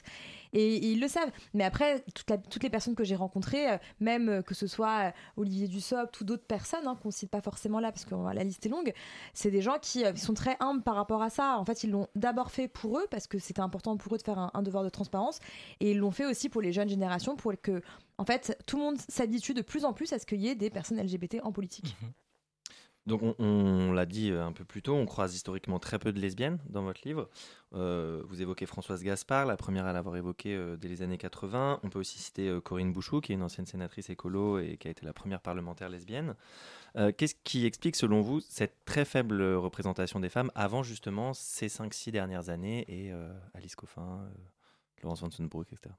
[0.52, 1.30] et, ils le savent.
[1.52, 5.10] Mais après, toutes les personnes que j'ai rencontrées, euh, même euh, que ce soit euh,
[5.36, 8.64] Olivier Dussopt ou d'autres personnes hein, qu'on cite pas forcément là parce que la liste
[8.66, 8.92] est longue,
[9.32, 11.58] c'est des gens qui sont très humbles par rapport à ça.
[11.58, 14.22] En fait, ils l'ont d'abord fait pour eux parce que c'était important pour eux de
[14.22, 15.40] faire un, un devoir de transparence
[15.80, 17.82] et ils l'ont fait aussi pour les jeunes générations pour que,
[18.18, 20.54] en fait, tout le monde s'habitue de plus en plus à ce qu'il y ait
[20.54, 21.96] des personnes LGBT en politique.
[23.06, 26.18] Donc on, l'a dit euh, un peu plus tôt, on croise historiquement très peu de
[26.18, 27.28] lesbiennes dans votre livre.
[27.74, 31.80] Euh, vous évoquez Françoise Gaspard, la première à l'avoir évoqué euh, dès les années 80.
[31.82, 34.90] On peut aussi citer Corinne Bouchou, qui est une ancienne sénatrice écolo et qui a
[34.90, 36.34] été la première parlementaire lesbienne.
[37.16, 42.12] Qu'est-ce qui explique selon vous cette très faible représentation des femmes avant justement ces 5-6
[42.12, 43.12] dernières années et
[43.52, 44.24] Alice Coffin,
[45.02, 45.92] Laurence von Sonbroek, etc.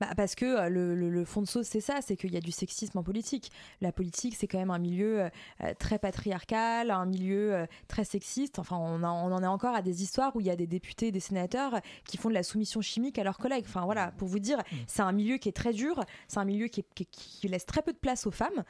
[0.00, 2.36] bah parce que euh, le, le, le, fond de sauce, c'est ça, c'est qu'il y
[2.36, 3.50] a du sexisme en politique.
[3.80, 5.28] La politique, c'est quand même un milieu
[5.62, 8.58] euh, très patriarcal, un milieu euh, très sexiste.
[8.58, 10.66] Enfin, on, a, on, en est encore à des histoires où il y a des
[10.66, 13.64] députés des sénateurs qui font de la soumission chimique à leurs collègues.
[13.66, 14.76] Enfin, voilà, pour vous dire, mmh.
[14.86, 17.66] c'est un milieu qui est très dur, c'est un milieu qui, est, qui, qui, laisse
[17.66, 18.64] très peu de place aux femmes.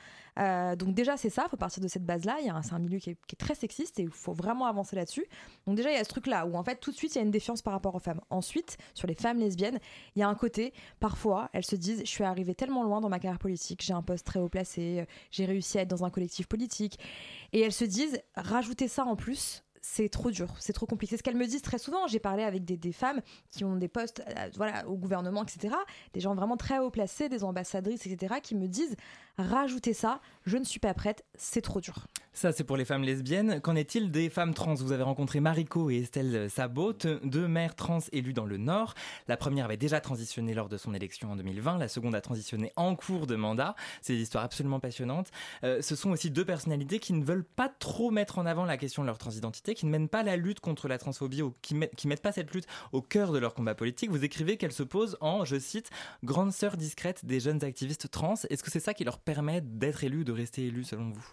[0.76, 2.38] donc déjà, c'est ça, il faut partir de cette base-là.
[2.62, 5.26] C'est un milieu qui est, qui est, très sexiste et il faut vraiment avancer là-dessus.
[5.66, 7.20] Donc déjà, il y a ce truc-là où en fait, tout de suite, il y
[7.20, 8.20] a une défiance par rapport aux femmes.
[8.30, 9.78] Ensuite, sur les femmes lesbiennes,
[10.16, 13.08] il y a un côté, parfois, elles se disent je suis arrivée tellement loin dans
[13.08, 16.10] ma carrière politique, j'ai un poste très haut placé, j'ai réussi à être dans un
[16.10, 16.98] collectif politique.
[17.52, 21.10] Et elles se disent rajouter ça en plus, c'est trop dur, c'est trop compliqué.
[21.10, 22.06] C'est ce qu'elles me disent très souvent.
[22.06, 25.74] J'ai parlé avec des, femmes qui ont des postes euh, voilà, au gouvernement, etc.
[26.12, 28.36] Des gens vraiment très haut placés, des ambassadrices, etc.
[28.42, 28.96] qui me disent
[29.38, 32.06] rajoutez ça, je ne suis pas prête, c'est trop dur.
[32.32, 33.60] Ça, c'est pour les femmes lesbiennes.
[33.60, 34.74] Qu'en est-il des femmes trans?
[34.74, 36.92] Vous avez rencontré Mariko et Estelle Sabot,
[37.24, 38.94] deux mères trans élues dans le Nord.
[39.26, 42.72] La première avait déjà transitionné lors de son élection en 2020, la seconde a transitionné
[42.76, 43.74] en cours de mandat.
[44.00, 45.30] C'est des histoires absolument passionnantes.
[45.64, 48.76] Euh, ce sont aussi deux personnalités qui ne veulent pas trop mettre en avant la
[48.76, 51.74] question de leur transidentité, qui ne mènent pas la lutte contre la transphobie, ou qui,
[51.74, 54.10] met, qui mettent pas cette lutte au cœur de leur combat politique.
[54.10, 55.90] Vous écrivez qu'elles se posent en, je cite,
[56.24, 58.34] grande sœur discrète des jeunes activistes trans.
[58.48, 61.26] Est-ce que c'est ça qui leur permet d'être élues, de rester élues selon vous?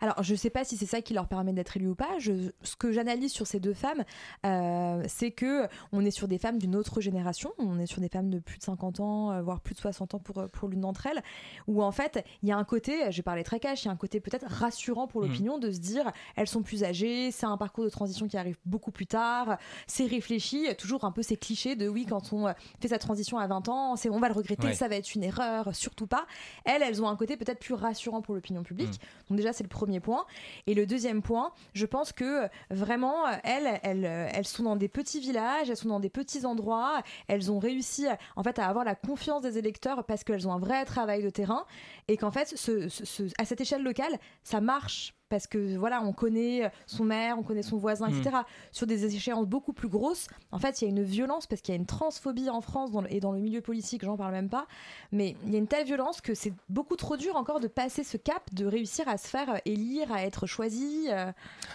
[0.00, 2.18] Alors, je ne sais pas si c'est ça qui leur permet d'être élues ou pas.
[2.18, 4.04] Je, ce que j'analyse sur ces deux femmes,
[4.46, 7.52] euh, c'est que on est sur des femmes d'une autre génération.
[7.58, 10.14] On est sur des femmes de plus de 50 ans, euh, voire plus de 60
[10.14, 11.22] ans pour, pour l'une d'entre elles,
[11.66, 13.88] où en fait, il y a un côté, je vais parler très cash, il y
[13.88, 15.60] a un côté peut-être rassurant pour l'opinion mmh.
[15.60, 18.90] de se dire, elles sont plus âgées, c'est un parcours de transition qui arrive beaucoup
[18.90, 22.98] plus tard, c'est réfléchi, toujours un peu ces clichés de oui, quand on fait sa
[22.98, 24.74] transition à 20 ans, c'est on va le regretter, ouais.
[24.74, 26.26] ça va être une erreur, surtout pas.
[26.64, 28.94] Elles, elles ont un côté peut-être plus rassurant pour l'opinion publique.
[28.94, 29.28] Mmh.
[29.28, 30.26] Donc déjà, c'est le premier point.
[30.66, 35.20] Et le deuxième point, je pense que vraiment, elles, elles, elles sont dans des petits
[35.20, 38.94] villages, elles sont dans des petits endroits, elles ont réussi en fait à avoir la
[38.94, 41.64] confiance des électeurs parce qu'elles ont un vrai travail de terrain
[42.08, 46.02] et qu'en fait, ce, ce, ce, à cette échelle locale, ça marche parce que voilà,
[46.02, 48.30] on connaît son maire, on connaît son voisin, etc.
[48.30, 48.44] Mmh.
[48.72, 51.72] Sur des échéances beaucoup plus grosses, en fait, il y a une violence parce qu'il
[51.72, 54.32] y a une transphobie en France dans le, et dans le milieu politique, j'en parle
[54.32, 54.66] même pas.
[55.12, 58.04] Mais il y a une telle violence que c'est beaucoup trop dur encore de passer
[58.04, 61.06] ce cap, de réussir à se faire élire, à être choisi.
[61.10, 61.32] Euh...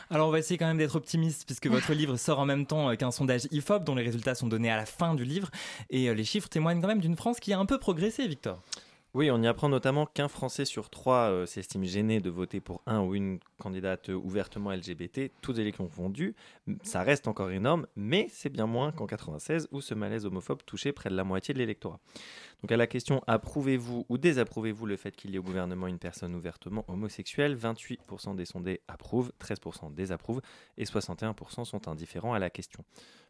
[0.10, 2.96] Alors on va essayer quand même d'être optimiste puisque votre livre sort en même temps
[2.96, 5.50] qu'un sondage IFOP dont les résultats sont donnés à la fin du livre
[5.90, 8.62] et euh, les chiffres témoignent quand même d'une France qui a un peu progressé, Victor.
[9.16, 12.82] Oui, on y apprend notamment qu'un Français sur trois euh, s'estime gêné de voter pour
[12.86, 16.36] un ou une candidate ouvertement LGBT, toutes élections confondues.
[16.84, 20.92] Ça reste encore énorme, mais c'est bien moins qu'en 96 où ce malaise homophobe touchait
[20.92, 22.02] près de la moitié de l'électorat.
[22.62, 25.98] Donc à la question approuvez-vous ou désapprouvez-vous le fait qu'il y ait au gouvernement une
[26.00, 27.56] personne ouvertement homosexuelle?
[27.56, 30.42] 28% des sondés approuvent, 13% désapprouvent
[30.78, 32.84] et 61% sont indifférents à la question.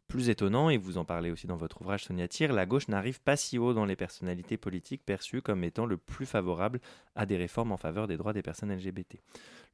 [0.08, 3.22] Plus étonnant, et vous en parlez aussi dans votre ouvrage Sonia Tire, la gauche n'arrive
[3.22, 6.80] pas si haut dans les personnalités politiques perçues comme étant le plus favorable
[7.16, 9.18] à des réformes en faveur des droits des personnes LGBT.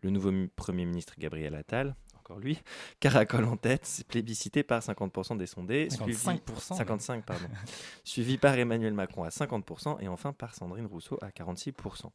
[0.01, 1.95] Le nouveau Premier ministre Gabriel Attal,
[2.31, 2.59] encore lui,
[2.99, 7.47] caracole en tête, plébiscité par 50% des sondés, 55%, suivi, 55 pardon,
[8.03, 12.09] suivi par Emmanuel Macron à 50% et enfin par Sandrine Rousseau à 46%.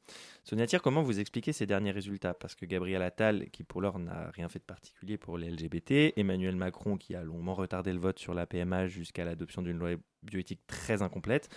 [0.44, 2.34] Sonia Tire, comment vous expliquez ces derniers résultats?
[2.34, 6.14] Parce que Gabriel Attal, qui pour l'heure n'a rien fait de particulier pour les LGBT,
[6.16, 9.90] Emmanuel Macron, qui a longuement retardé le vote sur la PMA jusqu'à l'adoption d'une loi
[10.22, 11.48] bioéthique très incomplète,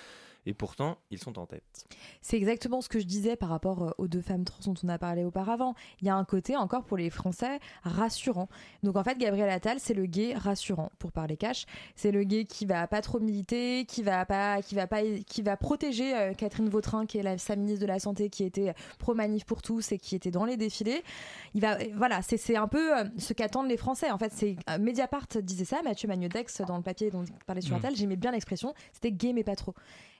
[0.45, 1.85] et pourtant ils sont en tête.
[2.21, 4.97] C'est exactement ce que je disais par rapport aux deux femmes trans dont on a
[4.97, 5.75] parlé auparavant.
[6.01, 8.49] Il y a un côté encore pour les Français rassurant.
[8.83, 11.65] Donc en fait Gabriel Attal c'est le gay rassurant pour parler cash.
[11.95, 15.41] C'est le gay qui va pas trop militer, qui va pas, qui va pas, qui
[15.41, 18.73] va protéger euh, Catherine Vautrin qui est la, sa ministre de la santé qui était
[18.97, 21.03] pro manif pour tous et qui était dans les défilés.
[21.53, 24.11] Il va, voilà, c'est un peu euh, ce qu'attendent les Français.
[24.11, 27.61] En fait c'est euh, Mediapart disait ça, Mathieu Magnodex dans le papier dont il parlait
[27.61, 27.95] sur Attal, mmh.
[27.95, 29.73] j'aimais bien l'expression, c'était gay mais pas trop.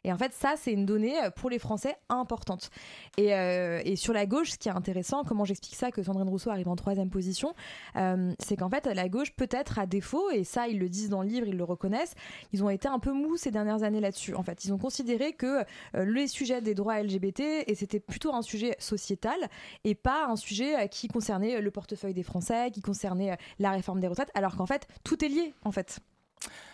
[0.04, 2.70] Et en fait, ça, c'est une donnée pour les Français importante.
[3.18, 6.30] Et, euh, et, sur la gauche, ce qui est intéressant, comment j'explique ça, que Sandrine
[6.30, 7.54] Rousseau arrive en troisième position,
[7.98, 11.22] euh, c'est qu'en fait, la gauche, peut-être à défaut, et ça, ils le disent dans
[11.22, 12.16] le livre, ils le reconnaissent,
[12.54, 14.36] ils ont été un peu mous ces dernières années là-dessus.
[14.36, 18.34] En fait, ils ont considéré que euh, les sujets des droits LGBT, et c'était plutôt
[18.34, 19.38] un sujet sociétal,
[19.84, 24.08] et pas un sujet qui concernait le portefeuille des Français, qui concernait la réforme des
[24.08, 26.00] retraites, alors qu'en fait, tout est lié, en fait.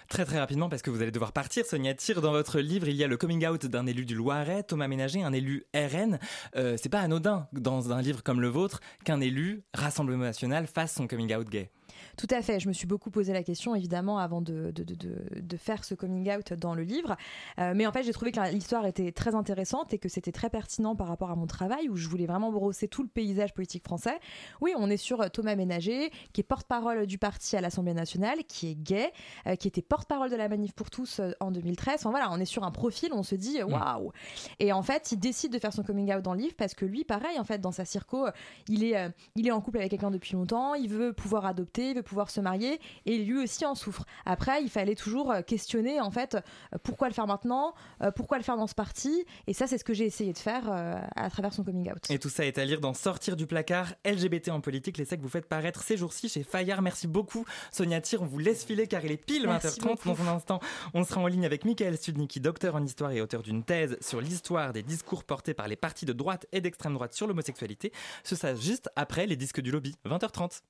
[0.09, 2.21] Très très rapidement parce que vous allez devoir partir, Sonia Tire.
[2.21, 5.23] Dans votre livre, il y a le coming out d'un élu du Loiret, Thomas Ménager,
[5.23, 6.19] un élu RN.
[6.55, 10.93] Euh, c'est pas anodin dans un livre comme le vôtre qu'un élu Rassemblement National fasse
[10.93, 11.71] son coming out gay.
[12.17, 12.59] Tout à fait.
[12.59, 15.93] Je me suis beaucoup posé la question, évidemment, avant de, de, de, de faire ce
[15.93, 17.15] coming out dans le livre.
[17.59, 20.49] Euh, mais en fait, j'ai trouvé que l'histoire était très intéressante et que c'était très
[20.49, 23.83] pertinent par rapport à mon travail où je voulais vraiment brosser tout le paysage politique
[23.83, 24.19] français.
[24.61, 28.69] Oui, on est sur Thomas Ménager, qui est porte-parole du parti à l'Assemblée nationale, qui
[28.71, 29.11] est gay,
[29.47, 31.95] euh, qui était porte-parole de la Manif pour tous euh, en 2013.
[31.99, 34.11] Enfin voilà, on est sur un profil, on se dit waouh.
[34.59, 36.85] Et en fait, il décide de faire son coming out dans le livre parce que
[36.85, 38.27] lui, pareil, en fait, dans sa circo,
[38.67, 38.95] il est,
[39.35, 42.29] il est en couple avec quelqu'un depuis longtemps, il veut pouvoir adopter, il veut pouvoir
[42.29, 44.05] se marier et lui aussi en souffre.
[44.25, 48.37] Après, il fallait toujours euh, questionner en fait euh, pourquoi le faire maintenant, euh, pourquoi
[48.37, 50.69] le faire dans ce parti et ça c'est ce que j'ai essayé de faire
[51.15, 52.09] à travers son coming out.
[52.09, 55.21] Et tout ça est à lire dans Sortir du placard LGBT en politique, l'essai que
[55.21, 56.81] vous faites paraître ces jours-ci chez Fayard.
[56.81, 60.35] Merci beaucoup Sonia Tire, on vous laisse filer car il est pile 20h30 dans un
[60.35, 60.59] instant.
[60.93, 64.21] On sera en ligne avec Michael Studnicki, docteur en histoire et auteur d'une thèse sur
[64.21, 67.91] l'histoire des discours portés par les partis de droite et d'extrême droite sur l'homosexualité.
[68.23, 70.61] Ce sera juste après les disques du lobby, 20h30.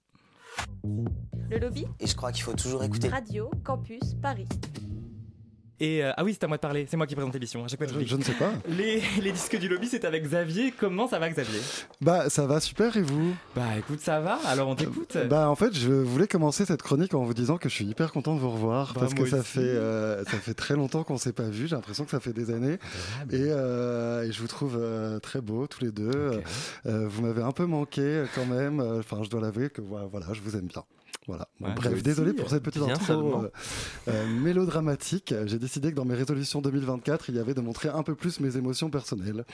[1.49, 3.07] Le lobby Et je crois qu'il faut toujours écouter.
[3.07, 4.47] Radio Campus Paris.
[5.79, 7.65] Et euh, ah oui, c'est à moi de parler, c'est moi qui présente l'émission.
[7.67, 8.51] Je, je ne sais pas.
[8.69, 10.73] Les, les, disques du lobby, c'est avec Xavier.
[10.77, 11.59] Comment ça va, Xavier?
[12.01, 13.35] Bah, ça va super, et vous?
[13.55, 14.39] Bah, écoute, ça va.
[14.45, 15.17] Alors, on t'écoute.
[15.29, 18.11] Bah, en fait, je voulais commencer cette chronique en vous disant que je suis hyper
[18.11, 21.17] content de vous revoir bah, parce que ça fait, euh, ça fait très longtemps qu'on
[21.17, 21.67] s'est pas vu.
[21.67, 22.77] J'ai l'impression que ça fait des années.
[23.31, 26.39] Et, euh, et, je vous trouve euh, très beaux tous les deux.
[26.85, 27.05] Okay.
[27.05, 28.79] vous m'avez un peu manqué quand même.
[28.79, 30.83] Enfin, je dois l'avouer que voilà, je vous aime bien.
[31.27, 31.47] Voilà.
[31.59, 33.51] Bon, Ouais, bref, désolé pour cette petite intro euh,
[34.07, 35.33] euh, mélodramatique.
[35.45, 38.39] J'ai décidé que dans mes résolutions 2024, il y avait de montrer un peu plus
[38.39, 39.45] mes émotions personnelles.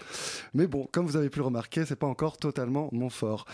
[0.53, 3.45] Mais bon, comme vous avez pu le remarquer, c'est pas encore totalement mon fort.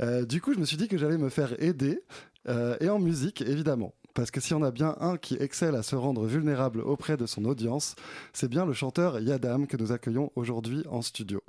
[0.00, 2.00] Euh, du coup, je me suis dit que j'allais me faire aider
[2.48, 3.94] euh, et en musique, évidemment.
[4.16, 7.26] Parce que si on a bien un qui excelle à se rendre vulnérable auprès de
[7.26, 7.96] son audience,
[8.32, 11.42] c'est bien le chanteur Yadam que nous accueillons aujourd'hui en studio.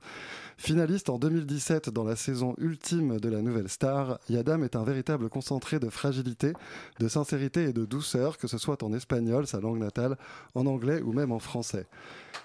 [0.57, 5.29] Finaliste en 2017 dans la saison ultime de la Nouvelle Star, Yadam est un véritable
[5.29, 6.51] concentré de fragilité,
[6.99, 10.17] de sincérité et de douceur, que ce soit en espagnol, sa langue natale,
[10.53, 11.87] en anglais ou même en français.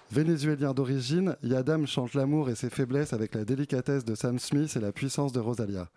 [0.09, 4.79] Vénézuélien d'origine, Yadam chante l'amour et ses faiblesses avec la délicatesse de Sam Smith et
[4.79, 5.89] la puissance de Rosalia.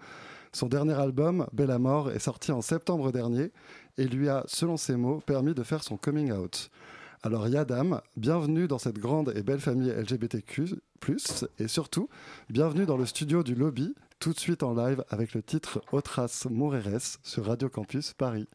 [0.57, 3.53] Son dernier album, Bella Mort, est sorti en septembre dernier
[3.99, 6.71] et lui a, selon ses mots, permis de faire son coming out.
[7.23, 10.77] Alors Yadam, bienvenue dans cette grande et belle famille LGBTQ+,
[11.59, 12.09] et surtout,
[12.51, 16.47] bienvenue dans le studio du Lobby, tout de suite en live avec le titre Otras
[16.51, 18.47] Moreres sur Radio Campus Paris.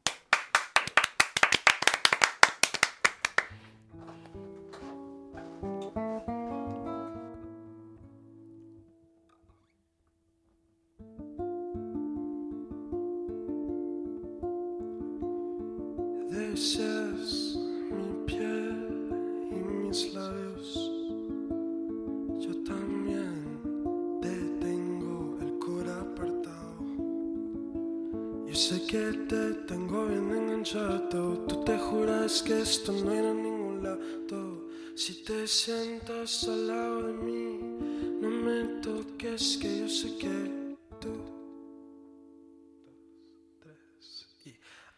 [39.41, 41.09] Toques, que yo sé que tú.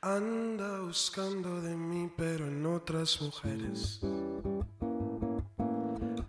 [0.01, 4.01] Anda buscando de mí, pero en otras mujeres.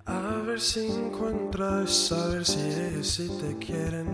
[0.06, 4.06] A ver si encuentras, a ver si ellos sí te quieren.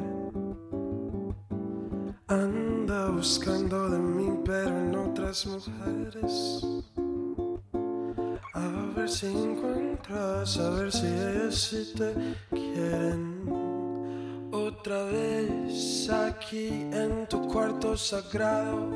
[2.26, 6.64] Anda buscando de mí, pero en otras mujeres.
[8.54, 12.14] A ver si encuentras, a ver si ellos sí te
[12.50, 13.29] quieren.
[14.90, 18.90] Otra vez aquí en tu cuarto sagrado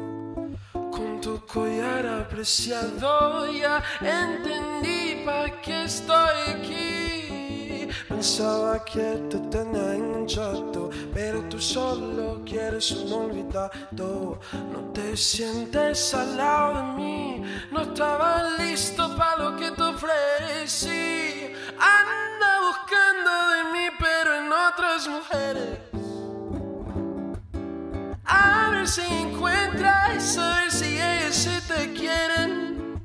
[0.72, 7.88] con tu collar apreciado ya entendí pa' qué estoy aquí.
[8.09, 14.40] Pensaba que te tenía enganchado, pero tú solo quieres un olvidado.
[14.72, 21.52] No te sientes al lado de mí, no estaba listo para lo que te ofrecí.
[21.78, 23.96] Anda buscando de mí,
[24.94, 25.78] otras mujeres.
[28.24, 33.00] A ver si encuentras, a ver si ellos sí te quieren.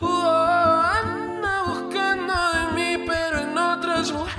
[0.00, 4.38] Oh, anda buscando de mí, pero en otras mujeres.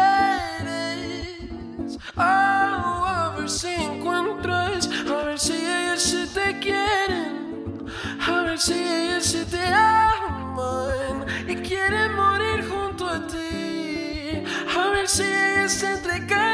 [2.17, 7.85] Oh, a ver si encuentras, a ver si ellos sí te quieren.
[8.27, 14.43] A ver si ellos sí te aman y quieren morir junto a ti.
[14.75, 16.44] A ver si ellos se su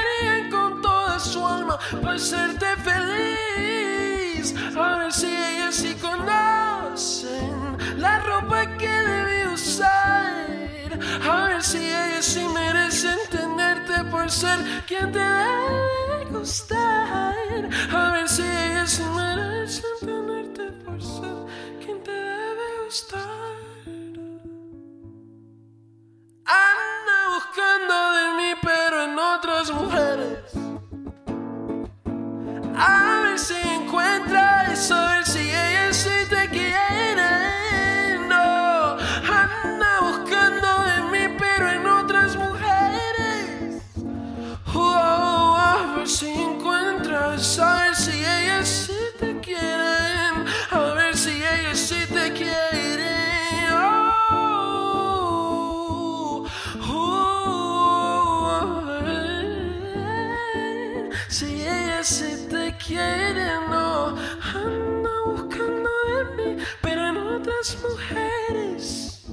[1.72, 4.54] alma para hacerte feliz.
[4.76, 11.00] A ver si ellos sí conocen la ropa que debí usar.
[11.30, 17.70] A ver si ellos sí merecen tenerte por ser quien te debe gustar.
[17.94, 21.46] A ver si ella se merece tenerte por ser
[21.84, 23.20] quien te debe gustar.
[26.46, 30.51] Anda buscando de mí, pero en otras mujeres.
[32.84, 38.18] A ver si encuentra eso, a ver si ella sí te quiere.
[38.28, 43.84] No, anda buscando de mí, pero en otras mujeres.
[44.74, 47.91] Oh, a ver si encuentras, a
[67.62, 69.26] otras mujeres.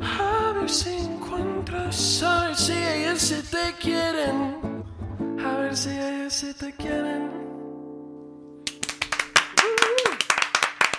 [0.00, 4.84] A ver si encuentras, a ver si ellas sí te quieren.
[5.44, 7.30] A ver si ellas sí te quieren.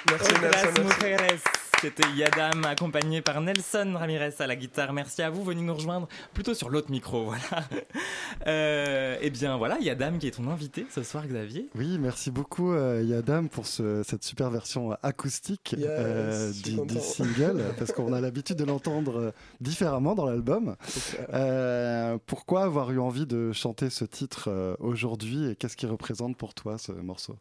[0.06, 1.42] Merci, Otras mujeres.
[1.82, 4.94] C'était Yadam accompagné par Nelson Ramirez à la guitare.
[4.94, 7.26] Merci à vous, venez nous rejoindre plutôt sur l'autre micro.
[7.32, 7.64] Voilà.
[8.48, 11.70] Euh, eh bien voilà, Yadam qui est ton invité ce soir, Xavier.
[11.76, 17.00] Oui, merci beaucoup euh, Yadam pour ce- cette super version acoustique Yes, euh, du, du
[17.02, 20.76] single, parce qu'on a l'habitude de l'entendre euh, différemment dans l'album.
[21.34, 26.38] Euh, pourquoi avoir eu envie de chanter ce titre euh, aujourd'hui et qu'est-ce qui représente
[26.38, 27.36] pour toi ce morceau?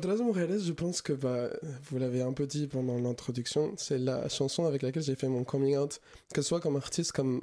[0.00, 1.50] Mujeres, je pense que bah,
[1.84, 5.44] vous l'avez un peu dit pendant l'introduction, c'est la chanson avec laquelle j'ai fait mon
[5.44, 6.00] coming out,
[6.32, 7.40] que ce soit comme artiste, comme,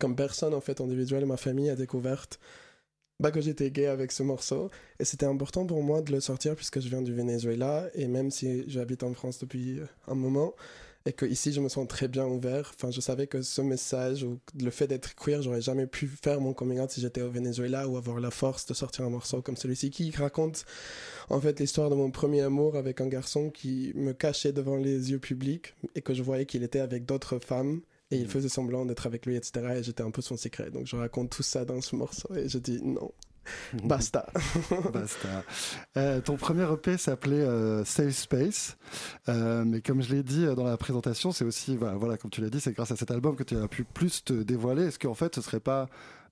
[0.00, 2.26] comme personne en fait individuelle, ma famille a découvert
[3.20, 4.70] bah, que j'étais gay avec ce morceau.
[4.98, 8.30] Et c'était important pour moi de le sortir puisque je viens du Venezuela et même
[8.30, 10.54] si j'habite en France depuis un moment
[11.06, 14.22] et que ici je me sens très bien ouvert, enfin je savais que ce message
[14.22, 17.30] ou le fait d'être queer, j'aurais jamais pu faire mon coming out si j'étais au
[17.30, 20.64] Venezuela ou avoir la force de sortir un morceau comme celui-ci qui raconte
[21.28, 25.10] en fait l'histoire de mon premier amour avec un garçon qui me cachait devant les
[25.10, 28.84] yeux publics et que je voyais qu'il était avec d'autres femmes et il faisait semblant
[28.84, 29.76] d'être avec lui, etc.
[29.76, 30.70] Et j'étais un peu son secret.
[30.70, 33.12] Donc je raconte tout ça dans ce morceau et je dis non,
[33.84, 34.26] basta.
[34.92, 35.44] Basta.
[35.96, 38.76] Euh, ton premier EP s'appelait euh, Safe Space,
[39.28, 42.40] Euh, mais comme je l'ai dit dans la présentation, c'est aussi, voilà, voilà, comme tu
[42.40, 44.84] l'as dit, c'est grâce à cet album que tu as pu plus te dévoiler.
[44.84, 45.88] Est-ce qu'en fait, ce serait pas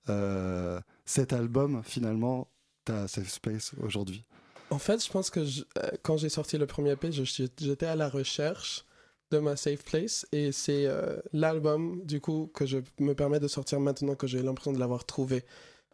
[0.09, 2.49] euh, cet album finalement
[2.85, 4.25] ta Safe Space aujourd'hui?
[4.71, 7.95] En fait, je pense que je- euh, quand j'ai sorti le premier EP, j'étais à
[7.97, 8.85] la recherche
[9.31, 13.49] de ma safe place et c'est euh, l'album du coup que je me permets de
[13.49, 15.45] sortir maintenant que j'ai l'impression de l'avoir trouvé.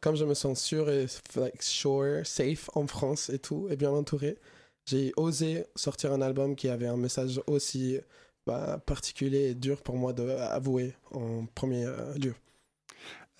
[0.00, 3.90] Comme je me sens sûr et like, sure, safe en France et tout, et bien
[3.90, 4.38] entouré,
[4.86, 7.98] j'ai osé sortir un album qui avait un message aussi
[8.46, 12.34] bah, particulier et dur pour moi de avouer en premier euh, lieu.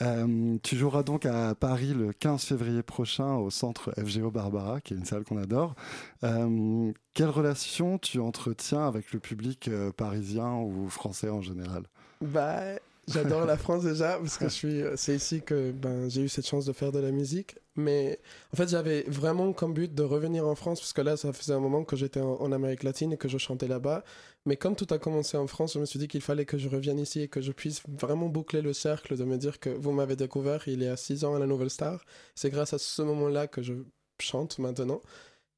[0.00, 4.94] Euh, tu joueras donc à Paris le 15 février prochain au centre FGO Barbara, qui
[4.94, 5.74] est une salle qu'on adore.
[6.22, 11.82] Euh, quelle relation tu entretiens avec le public euh, parisien ou français en général?
[12.20, 12.78] Bah,
[13.08, 14.82] j'adore la France déjà parce que je suis.
[14.96, 17.56] C'est ici que ben j'ai eu cette chance de faire de la musique.
[17.76, 18.18] Mais
[18.52, 21.52] en fait, j'avais vraiment comme but de revenir en France parce que là, ça faisait
[21.52, 24.02] un moment que j'étais en, Amérique latine et que je chantais là-bas.
[24.46, 26.68] Mais comme tout a commencé en France, je me suis dit qu'il fallait que je
[26.68, 29.92] revienne ici et que je puisse vraiment boucler le cercle de me dire que vous
[29.92, 32.04] m'avez découvert il y a six ans à la Nouvelle Star.
[32.34, 33.74] C'est grâce à ce moment-là que je
[34.20, 35.00] chante maintenant.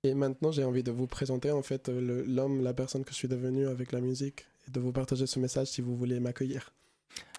[0.03, 3.29] Et maintenant, j'ai envie de vous présenter en fait l'homme, la personne que je suis
[3.29, 6.73] devenu avec la musique et de vous partager ce message si vous voulez m'accueillir.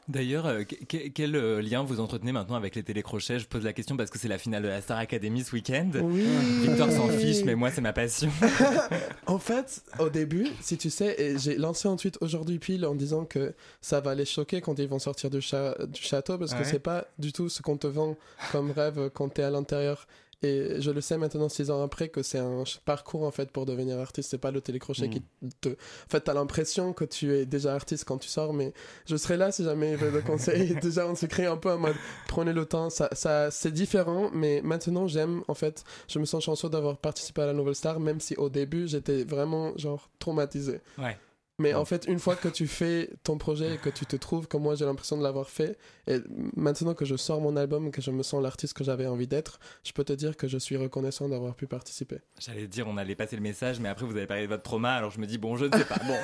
[0.08, 3.40] D'ailleurs, euh, que- que- quel euh, lien vous entretenez maintenant avec les télécrochets?
[3.40, 5.90] Je pose la question parce que c'est la finale de la Star Academy ce week-end.
[5.96, 6.26] Oui.
[6.62, 8.30] Victor s'en fiche, mais moi c'est ma passion.
[9.28, 13.24] En fait, au début, si tu sais, j'ai lancé un tweet aujourd'hui pile en disant
[13.24, 16.60] que ça va les choquer quand ils vont sortir du, cha- du château parce que
[16.60, 16.66] Ouais.
[16.66, 18.18] c'est pas du tout ce qu'on te vend
[18.52, 20.08] comme rêve quand t'es à l'intérieur.
[20.44, 23.66] Et je le sais maintenant, six ans après, que c'est un parcours en fait pour
[23.66, 24.32] devenir artiste.
[24.32, 25.22] C'est pas le télécrochet qui
[25.62, 25.70] te.
[25.70, 28.74] En fait, t'as l'impression que tu es déjà artiste quand tu sors, mais
[29.06, 30.76] je serai là si jamais il veut le conseil.
[30.82, 31.96] déjà, on s'écrit un peu en mode
[32.28, 32.90] prenez le temps.
[32.90, 35.44] Ça, ça, c'est différent, mais maintenant j'aime.
[35.48, 38.50] En fait, je me sens chanceux d'avoir participé à la Nouvelle Star, même si au
[38.50, 40.80] début j'étais vraiment genre traumatisé.
[40.98, 41.18] Ouais.
[41.60, 44.48] Mais en fait, une fois que tu fais ton projet et que tu te trouves
[44.48, 45.78] comme moi j'ai l'impression de l'avoir fait,
[46.08, 46.18] et
[46.56, 49.28] maintenant que je sors mon album et que je me sens l'artiste que j'avais envie
[49.28, 52.18] d'être, je peux te dire que je suis reconnaissant d'avoir pu participer.
[52.40, 54.94] J'allais dire, on allait passer le message, mais après vous avez parlé de votre trauma,
[54.94, 56.00] alors je me dis, bon, je ne sais pas.
[56.08, 56.18] Bon,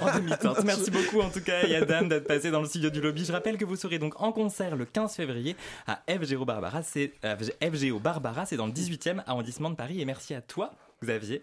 [0.00, 0.62] en demi-teinte.
[0.64, 3.24] Merci beaucoup en tout cas, Yadam, d'être passé dans le studio du lobby.
[3.24, 5.56] Je rappelle que vous serez donc en concert le 15 février
[5.86, 6.82] à FGO Barbara.
[6.82, 10.00] C'est euh, FGO Barbara, c'est dans le 18e arrondissement de Paris.
[10.00, 10.72] Et merci à toi,
[11.02, 11.42] Xavier.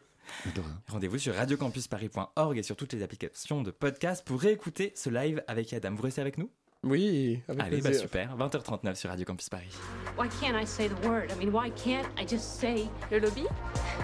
[0.87, 5.71] Rendez-vous sur radiocampusparis.org et sur toutes les applications de podcast pour réécouter ce live avec
[5.71, 5.95] Yadam.
[5.95, 6.49] Vous restez avec nous?
[6.83, 8.37] Oui, avec Allez, bah super.
[8.37, 9.75] 20h39 sur Radio Campus Paris.
[10.17, 11.29] Why can't I say the word?
[11.29, 13.45] I mean, why can't I just say Le lobby?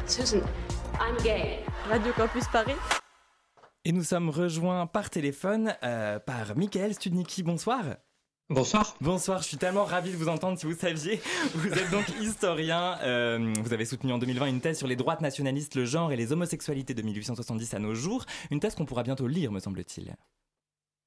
[0.05, 0.41] Susan,
[0.99, 1.59] I'm gay.
[1.89, 2.75] Radio Campus Paris
[3.85, 7.43] Et nous sommes rejoints par téléphone euh, par Michael Studnicki.
[7.43, 7.83] Bonsoir.
[8.49, 8.95] Bonsoir.
[9.01, 10.59] Bonsoir, je suis tellement ravi de vous entendre.
[10.59, 11.19] Si vous saviez,
[11.55, 12.95] vous êtes donc historien.
[13.01, 16.15] euh, vous avez soutenu en 2020 une thèse sur les droites nationalistes, le genre et
[16.15, 18.23] les homosexualités de 1870 à nos jours.
[18.51, 20.15] Une thèse qu'on pourra bientôt lire, me semble-t-il.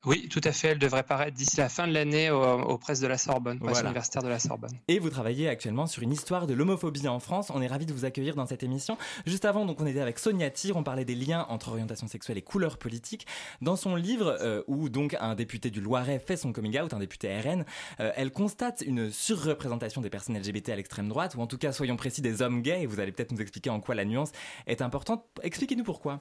[0.07, 0.68] Oui, tout à fait.
[0.68, 3.72] Elle devrait paraître d'ici la fin de l'année aux, aux presses de la Sorbonne, presse
[3.72, 3.88] Voilà.
[3.88, 4.70] universitaire de la Sorbonne.
[4.86, 7.51] Et vous travaillez actuellement sur une histoire de l'homophobie en France.
[7.53, 8.96] On est ravis de vous accueillir dans cette émission.
[9.26, 10.76] Juste avant, donc, on était avec Sonia Tyr.
[10.76, 13.26] On parlait des liens entre orientation sexuelle et couleur politique.
[13.61, 17.01] Dans son livre, euh, où donc un député du Loiret fait son coming out, un
[17.01, 17.64] député RN,
[17.99, 21.72] euh, elle constate une surreprésentation des personnes LGBT à l'extrême droite, ou en tout cas,
[21.72, 22.82] soyons précis, des hommes gays.
[22.82, 24.30] Et vous allez peut-être nous expliquer en quoi la nuance
[24.68, 25.24] est importante.
[25.42, 26.20] Expliquez-nous pourquoi.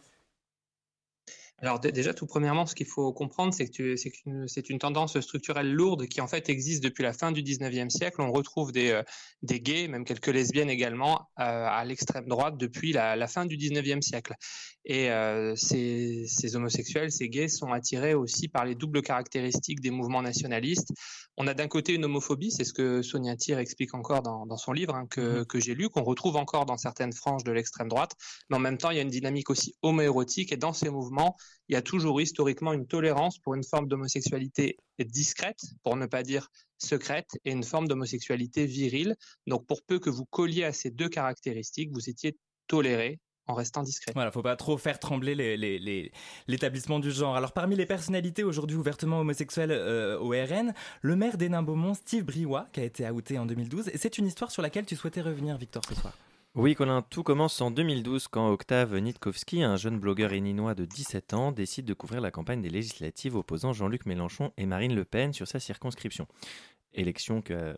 [1.60, 4.12] Alors dé- déjà, tout premièrement, ce qu'il faut comprendre, c'est que c'est
[4.46, 8.22] c'est une tendance structurelle lourde qui en fait existe depuis la fin du 19e siècle.
[8.22, 9.02] On retrouve des, euh,
[9.42, 13.58] des gays, même quelques lesbiennes également, euh, à l'extrême droite depuis la, la fin du
[13.58, 14.36] 19e siècle.
[14.86, 19.90] Et euh, ces, ces homosexuels, ces gays sont attirés aussi par les doubles caractéristiques des
[19.92, 20.90] mouvements nationalistes.
[21.38, 24.58] On a d'un côté une homophobie, c'est ce que Sonia Tyr explique encore dans, dans
[24.58, 27.88] son livre, hein, que, que j'ai lu, qu'on retrouve encore dans certaines franges de l'extrême
[27.90, 28.14] droite.
[28.50, 31.36] Mais en même temps, il y a une dynamique aussi homoérotique et dans ces mouvements,
[31.70, 36.06] il y a toujours eu historiquement une tolérance pour une forme d'homosexualité discrète, pour ne
[36.06, 39.16] pas dire secrète, et une forme d'homosexualité virile.
[39.48, 42.38] Donc pour peu que vous colliez à ces deux caractéristiques, vous étiez
[42.68, 44.12] toléré en restant discret.
[44.14, 45.36] Voilà, faut pas trop faire trembler
[46.48, 47.36] l'établissement du genre.
[47.36, 52.68] Alors, parmi les personnalités aujourd'hui ouvertement homosexuelles euh, au RN, le maire d'Hénin-Beaumont, Steve Briouat,
[52.74, 53.90] qui a été outé en 2012.
[53.90, 56.14] Et c'est une histoire sur laquelle tu souhaitais revenir, Victor, ce soir.
[56.58, 61.36] Oui, Colin, tout commence en 2012 quand Octave Nitkowski, un jeune blogueur héninois de 17
[61.36, 65.34] ans, décide de couvrir la campagne des législatives opposant Jean-Luc Mélenchon et Marine Le Pen
[65.34, 66.26] sur sa circonscription.
[66.96, 67.74] Élection que, euh,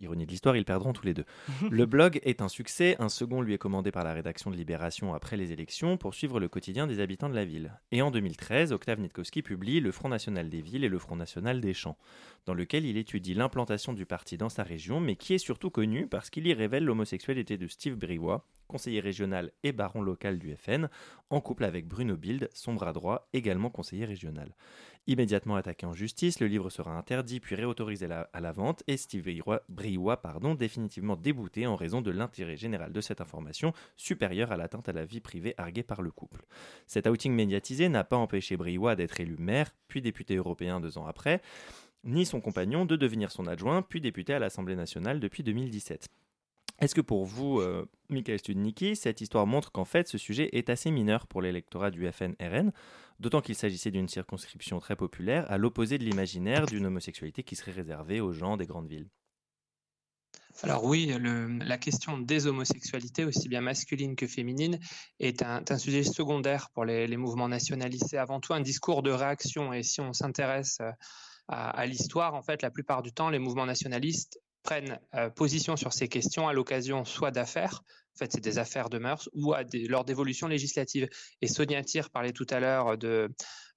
[0.00, 1.24] ironie de l'histoire, ils perdront tous les deux.
[1.70, 5.14] Le blog est un succès, un second lui est commandé par la rédaction de Libération
[5.14, 7.72] après les élections pour suivre le quotidien des habitants de la ville.
[7.92, 11.60] Et en 2013, Octave Nitkowski publie Le Front National des Villes et le Front National
[11.60, 11.98] des Champs,
[12.46, 16.06] dans lequel il étudie l'implantation du parti dans sa région, mais qui est surtout connu
[16.06, 20.88] parce qu'il y révèle l'homosexualité de Steve Briouat, conseiller régional et baron local du FN,
[21.28, 24.54] en couple avec Bruno Bild, son bras droit, également conseiller régional.
[25.08, 29.28] Immédiatement attaqué en justice, le livre sera interdit puis réautorisé à la vente et Steve
[29.68, 34.88] Briouat, pardon, définitivement débouté en raison de l'intérêt général de cette information supérieur à l'atteinte
[34.88, 36.44] à la vie privée arguée par le couple.
[36.86, 41.06] Cet outing médiatisé n'a pas empêché Briouat d'être élu maire, puis député européen deux ans
[41.06, 41.42] après,
[42.04, 46.08] ni son compagnon de devenir son adjoint, puis député à l'Assemblée nationale depuis 2017.
[46.80, 50.70] Est-ce que pour vous, euh, Michael Studnicki, cette histoire montre qu'en fait ce sujet est
[50.70, 52.72] assez mineur pour l'électorat du FN-RN,
[53.18, 57.72] d'autant qu'il s'agissait d'une circonscription très populaire, à l'opposé de l'imaginaire d'une homosexualité qui serait
[57.72, 59.08] réservée aux gens des grandes villes?
[60.62, 61.12] Alors oui,
[61.60, 64.78] la question des homosexualités, aussi bien masculines que féminines,
[65.18, 68.06] est un, sujet secondaire pour les, mouvements nationalistes.
[68.10, 69.72] C'est avant tout un discours de réaction.
[69.72, 70.90] Et si on s'intéresse euh,
[71.48, 75.92] à l'histoire, en fait, la plupart du temps, les mouvements nationalistes prennent euh, position sur
[75.92, 77.82] ces questions à l'occasion soit d'affaires,
[78.14, 79.54] en fait c'est des affaires de mœurs, ou
[79.88, 81.08] lors d'évolutions législatives.
[81.40, 83.30] Et Sonia Tyr parlait tout à l'heure de,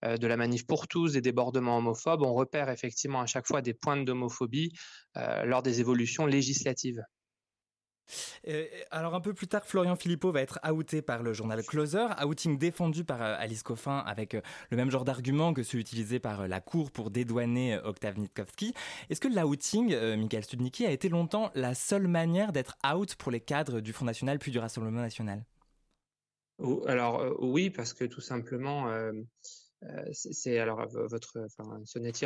[0.06, 2.22] euh, de la manif pour tous, des débordements homophobes.
[2.24, 4.74] On repère effectivement à chaque fois des pointes d'homophobie
[5.18, 7.02] euh, lors des évolutions législatives.
[8.48, 12.08] Euh, alors un peu plus tard, Florian Philippot va être outé par le journal Closer,
[12.24, 16.20] outing défendu par euh, Alice Coffin avec euh, le même genre d'argument que ceux utilisés
[16.20, 18.74] par euh, la Cour pour dédouaner euh, Octave Nitkowski.
[19.10, 23.32] Est-ce que l'outing, euh, Michael Studnicki, a été longtemps la seule manière d'être out pour
[23.32, 25.44] les cadres du Front National puis du Rassemblement National?
[26.88, 29.24] Alors euh, oui, parce que tout simplement, euh, euh,
[30.12, 31.80] c'est c'est- alors votre, enfin,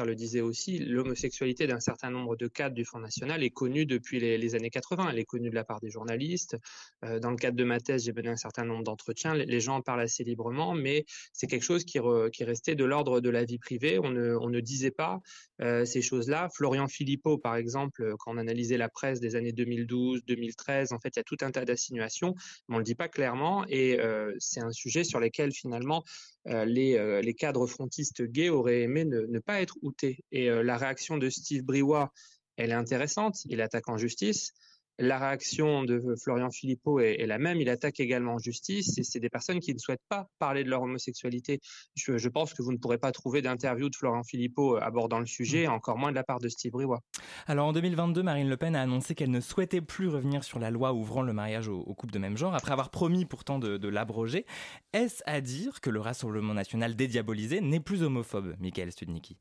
[0.06, 4.20] le disait aussi, l'homosexualité d'un certain nombre de cadres du Front National est connue depuis
[4.20, 5.10] les, années 80.
[5.12, 6.58] Elle est connue de la part des journalistes.
[7.04, 9.34] Euh, dans le cadre de ma thèse, j'ai mené un certain nombre d'entretiens.
[9.34, 12.86] Les, gens en parlent assez librement, mais c'est quelque chose qui, re- qui restait de
[12.86, 14.00] l'ordre de la vie privée.
[14.00, 15.20] On ne, ne disait pas
[15.62, 16.50] euh, ces choses-là.
[16.54, 21.00] Florian Philippot, par exemple, euh, quand on analysait la presse des années 2012, 2013, en
[21.00, 22.36] fait, il y a tout un tas d'insinuations,
[22.68, 23.66] mais on le dit pas clairement.
[23.68, 28.50] Et euh, c'est un sujet sur lequel finalement euh, les, euh, les cadres frontistes gays
[28.50, 30.24] auraient aimé ne, ne pas être outés.
[30.32, 32.12] Et euh, la réaction de Steve Briouat,
[32.56, 33.38] elle est intéressante.
[33.46, 34.54] Il attaque en justice.
[35.00, 37.62] La réaction de Florian Philippot est, est la même.
[37.62, 38.98] Il attaque également en justice.
[38.98, 41.60] Et c'est des personnes qui ne souhaitent pas parler de leur homosexualité.
[41.96, 45.26] Je, je pense que vous ne pourrez pas trouver d'interview de Florian Philippot abordant le
[45.26, 47.02] sujet, encore moins de la part de Steve Briouat.
[47.48, 50.72] Alors en 2022, Marine Le Pen a annoncé qu'elle ne souhaitait plus revenir sur la
[50.72, 53.78] loi ouvrant le mariage aux, aux couples de même genre, après avoir promis pourtant de,
[53.78, 54.46] de l'abroger.
[54.94, 59.38] Est-ce à dire que le Rassemblement national dédiabolisé n'est plus homophobe, Michael Studnicki?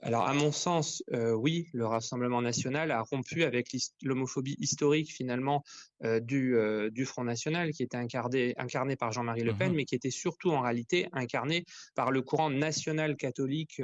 [0.00, 5.64] Alors, à mon sens, euh, oui, le Rassemblement national a rompu avec l'homophobie historique, finalement,
[6.04, 9.86] euh, du, euh, du Front national, qui était incarné, incarné par Jean-Marie Le Pen, mais
[9.86, 11.64] qui était surtout, en réalité, incarné
[11.94, 13.80] par le courant national catholique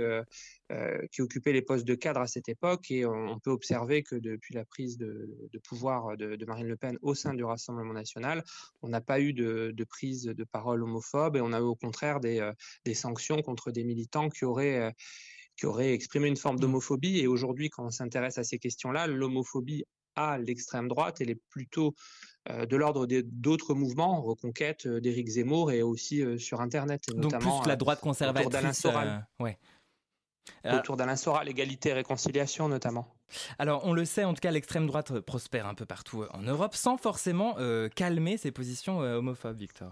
[1.11, 2.93] qui occupait les postes de cadre à cette époque.
[2.93, 6.69] Et on, on peut observer que depuis la prise de, de pouvoir de, de Marine
[6.69, 8.45] Le Pen au sein du Rassemblement national,
[8.83, 11.75] on n'a pas eu de, de prise de parole homophobe et on a eu au
[11.75, 12.49] contraire des,
[12.85, 14.95] des sanctions contre des militants qui auraient
[15.61, 17.19] qui auraient exprimé une forme d'homophobie.
[17.19, 19.85] Et aujourd'hui, quand on s'intéresse à ces questions-là, l'homophobie
[20.17, 21.95] à l'extrême droite, elle est plutôt
[22.49, 27.03] euh, de l'ordre des- d'autres mouvements, reconquête euh, d'Éric Zemmour et aussi euh, sur Internet,
[27.11, 28.15] et Donc notamment plus la droite autour
[28.49, 28.79] d'Alain conservatrice.
[28.81, 29.29] Soral.
[29.39, 29.59] ouais.
[30.65, 33.15] Autour d'Alain Soral, égalité et réconciliation notamment.
[33.59, 36.75] Alors, on le sait, en tout cas, l'extrême droite prospère un peu partout en Europe
[36.75, 37.55] sans forcément
[37.95, 39.91] calmer ses positions homophobes, Victor.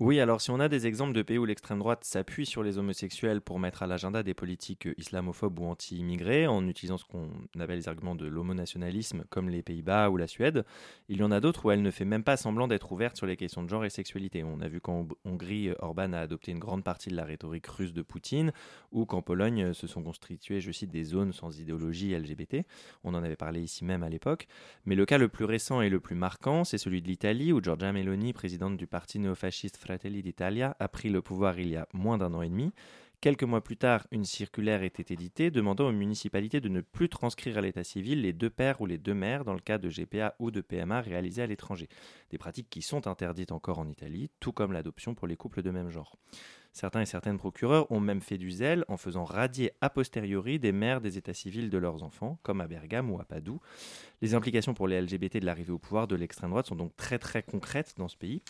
[0.00, 2.78] Oui, alors si on a des exemples de pays où l'extrême droite s'appuie sur les
[2.78, 7.28] homosexuels pour mettre à l'agenda des politiques euh, islamophobes ou anti-immigrés, en utilisant ce qu'on
[7.58, 10.64] appelle les arguments de l'homonationalisme, comme les Pays-Bas ou la Suède,
[11.08, 13.26] il y en a d'autres où elle ne fait même pas semblant d'être ouverte sur
[13.26, 14.44] les questions de genre et sexualité.
[14.44, 17.92] On a vu qu'en Hongrie, Orban a adopté une grande partie de la rhétorique russe
[17.92, 18.52] de Poutine,
[18.92, 22.58] ou qu'en Pologne euh, se sont constituées, je cite, des zones sans idéologie LGBT.
[23.02, 24.46] On en avait parlé ici même à l'époque.
[24.84, 27.60] Mais le cas le plus récent et le plus marquant, c'est celui de l'Italie, où
[27.60, 32.18] Giorgia Meloni, présidente du parti néofasciste D'Italia, a pris le pouvoir il y a moins
[32.18, 32.72] d'un an et demi.
[33.20, 37.58] Quelques mois plus tard, une circulaire était éditée demandant aux municipalités de ne plus transcrire
[37.58, 40.36] à l'état civil les deux pères ou les deux mères dans le cas de GPA
[40.38, 41.88] ou de PMA réalisés à l'étranger.
[42.30, 45.72] Des pratiques qui sont interdites encore en Italie, tout comme l'adoption pour les couples de
[45.72, 46.16] même genre.
[46.72, 50.70] Certains et certaines procureurs ont même fait du zèle en faisant radier a posteriori des
[50.70, 53.60] mères des états civils de leurs enfants, comme à Bergame ou à Padoue.
[54.22, 57.18] Les implications pour les LGBT de l'arrivée au pouvoir de l'extrême droite sont donc très
[57.18, 58.42] très concrètes dans ce pays.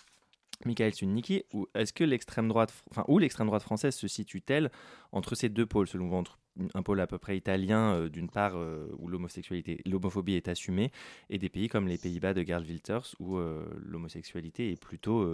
[0.65, 2.75] Michael Sunniki, ou est-ce que l'extrême droite,
[3.07, 4.71] où l'extrême droite française se situe-t-elle
[5.13, 6.39] entre ces deux pôles, selon vous, entre
[6.75, 10.91] un pôle à peu près italien, euh, d'une part, euh, où l'homosexualité, l'homophobie est assumée,
[11.31, 15.33] et des pays comme les Pays-Bas de Gerd Wilders, où euh, l'homosexualité est plutôt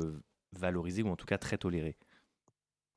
[0.52, 1.96] valorisée, ou en tout cas très tolérée?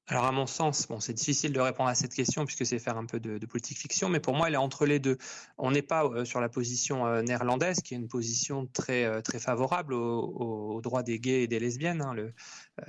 [0.09, 2.97] Alors à mon sens, bon, c'est difficile de répondre à cette question puisque c'est faire
[2.97, 5.17] un peu de, politique fiction, mais pour moi, elle est entre les deux.
[5.57, 9.19] On n'est pas euh, sur la position euh, néerlandaise, qui est une position très euh,
[9.19, 12.01] très favorable aux au, au droits des gays et des lesbiennes.
[12.01, 12.15] hein.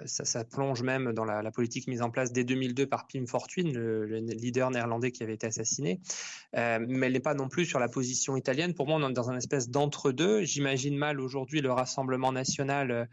[0.05, 4.05] Ça, plonge même dans la, politique mise en place dès 2002 par Pim Fortuyn, le,
[4.05, 6.01] le leader néerlandais qui avait été assassiné.
[6.53, 8.75] Mais elle n'est pas non plus sur la position italienne.
[8.75, 10.43] Pour moi, on est dans un espèce d'entre-deux.
[10.43, 13.09] J'imagine mal aujourd'hui le Rassemblement national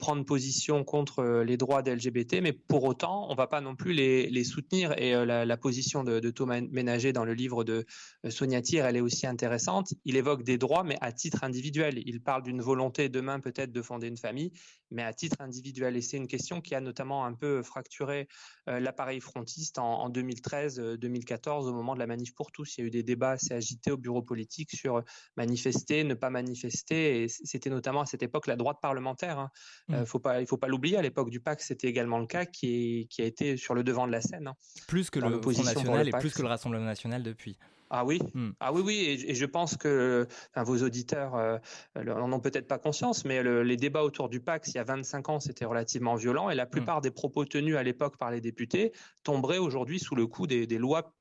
[0.00, 3.92] prendre position contre les droits des LGBT, mais pour autant, on va pas non plus
[3.92, 4.92] les, les soutenir.
[4.98, 7.84] Et euh, la, la, position de, de, Thomas Ménager dans le livre de
[8.24, 9.92] euh, Sonia Thier, elle est aussi intéressante.
[10.04, 12.02] Il évoque des droits, mais à titre individuel.
[12.06, 14.52] Il parle d'une volonté demain peut-être de fonder une famille,
[14.90, 15.96] mais à titre individuel.
[15.96, 18.28] Et c'est une question qui a notamment un peu fracturé
[18.68, 22.76] euh, l'appareil frontiste en, en 2013-2014 au moment de la manif pour tous.
[22.76, 25.02] Il y a eu des débats assez agités au bureau politique sur
[25.36, 27.22] manifester, ne pas manifester.
[27.22, 29.38] Et c'était notamment à cette époque la droite parlementaire.
[29.38, 29.50] Hein.
[29.88, 30.04] Mmh.
[30.04, 30.96] faut pas, il ne faut pas l'oublier.
[30.96, 33.82] À l'époque du PAC, c'était également le cas qui, est, qui a été sur le
[33.82, 34.48] devant de la scène.
[34.48, 34.56] Hein,
[34.86, 37.56] plus que le Front National et plus que le Rassemblement National depuis.
[37.88, 38.50] Ah oui, mmh.
[38.58, 41.58] ah oui, oui, et, et, je pense que enfin, vos auditeurs euh,
[41.94, 44.84] n'en ont peut-être pas conscience, mais le, les débats autour du PAX il y a
[44.84, 47.02] 25 ans, c'était relativement violent, et la plupart mmh.
[47.02, 50.78] des propos tenus à l'époque par les députés tomberaient aujourd'hui sous le coup des, des
[50.78, 51.14] lois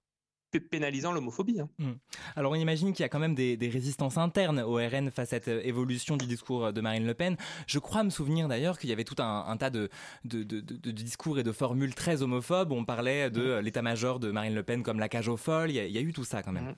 [0.60, 1.60] pénalisant l'homophobie.
[1.60, 1.70] Hein.
[1.80, 1.91] Mmh.
[2.36, 5.34] Alors on imagine qu'il y a quand même des, des, résistances internes au RN face
[5.34, 7.36] à cette évolution du discours de Marine Le Pen.
[7.68, 9.89] Je crois me souvenir d'ailleurs qu'il y avait tout un, un tas de,
[10.24, 12.72] de, de, de, discours et de formules très homophobes.
[12.72, 13.60] On parlait de mmh.
[13.60, 15.72] l'état-major de Marine LePen comme la cage aux folles.
[15.72, 16.70] Il y a, il y a eu tout ça quand même.
[16.70, 16.76] Mmh.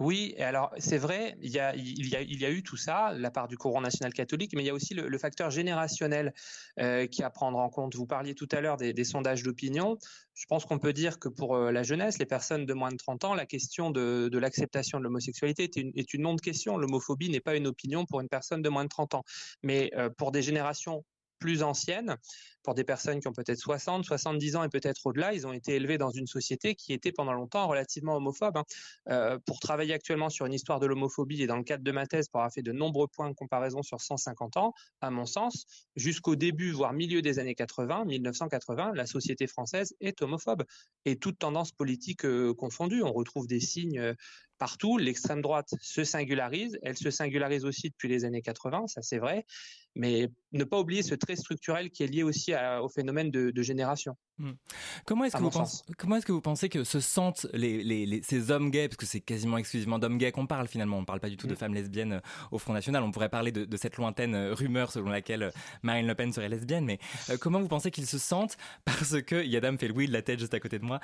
[0.00, 2.76] Oui, alors c'est vrai, il y, a, il, y a, il y a eu tout
[2.76, 6.34] ça, la part du courant national catholique, mais il y a aussi le, facteur générationnel
[6.80, 7.94] euh, qui à prendre en compte.
[7.94, 9.96] Vous parliez tout à l'heure des, sondages d'opinion.
[10.34, 12.96] Je pense qu'on peut dire que pour euh, la jeunesse, les personnes de moins de
[12.96, 16.76] 30 ans, la question de, l'acceptation de l'homosexualité est une, est non-question.
[16.76, 19.22] L'homophobie n'est pas une opinion pour une personne de moins de 30 ans.
[19.62, 21.04] Mais euh, pour des générations
[21.44, 22.16] plus anciennes,
[22.62, 25.74] pour des personnes qui ont peut-être 60, 70 ans et peut-être au-delà, ils ont été
[25.74, 28.56] élevés dans une société qui était pendant longtemps relativement homophobe.
[28.56, 28.64] Hein.
[29.10, 32.06] Euh, pour travailler actuellement sur une histoire de l'homophobie et dans le cadre de ma
[32.06, 34.72] thèse, pour avoir fait de nombreux points de comparaison sur 150 ans,
[35.02, 35.66] à mon sens,
[35.96, 40.64] jusqu'au début, voire milieu des années 80, 1980, la société française est homophobe
[41.04, 43.02] et toute tendance politique euh, confondue.
[43.02, 44.14] On retrouve des signes euh,
[44.56, 44.96] partout.
[44.96, 49.44] L'extrême droite se singularise, elle se singularise aussi depuis les années 80, ça c'est vrai.
[49.94, 54.16] Mais ne pas oublier ce trait structurel qui est lié aussi au phénomène de, génération.
[54.38, 54.52] Hmm.
[55.06, 58.70] Comment est-ce que, vous pensez, comment que vous pensez que se sentent les, ces hommes
[58.70, 61.28] gays, parce que c'est quasiment exclusivement d'hommes gays qu'on parle finalement, on ne parle pas
[61.28, 61.56] du tout de hmm.
[61.56, 62.20] femmes lesbiennes euh,
[62.50, 65.50] au Front National, on pourrait parler de, cette lointaine euh, rumeur selon laquelle euh,
[65.82, 66.98] Marine Le Pen serait lesbienne, mais
[67.40, 70.40] comment vous pensez qu'ils se sentent parce que, Yadam fait le oui de la tête
[70.40, 71.00] juste à côté de moi,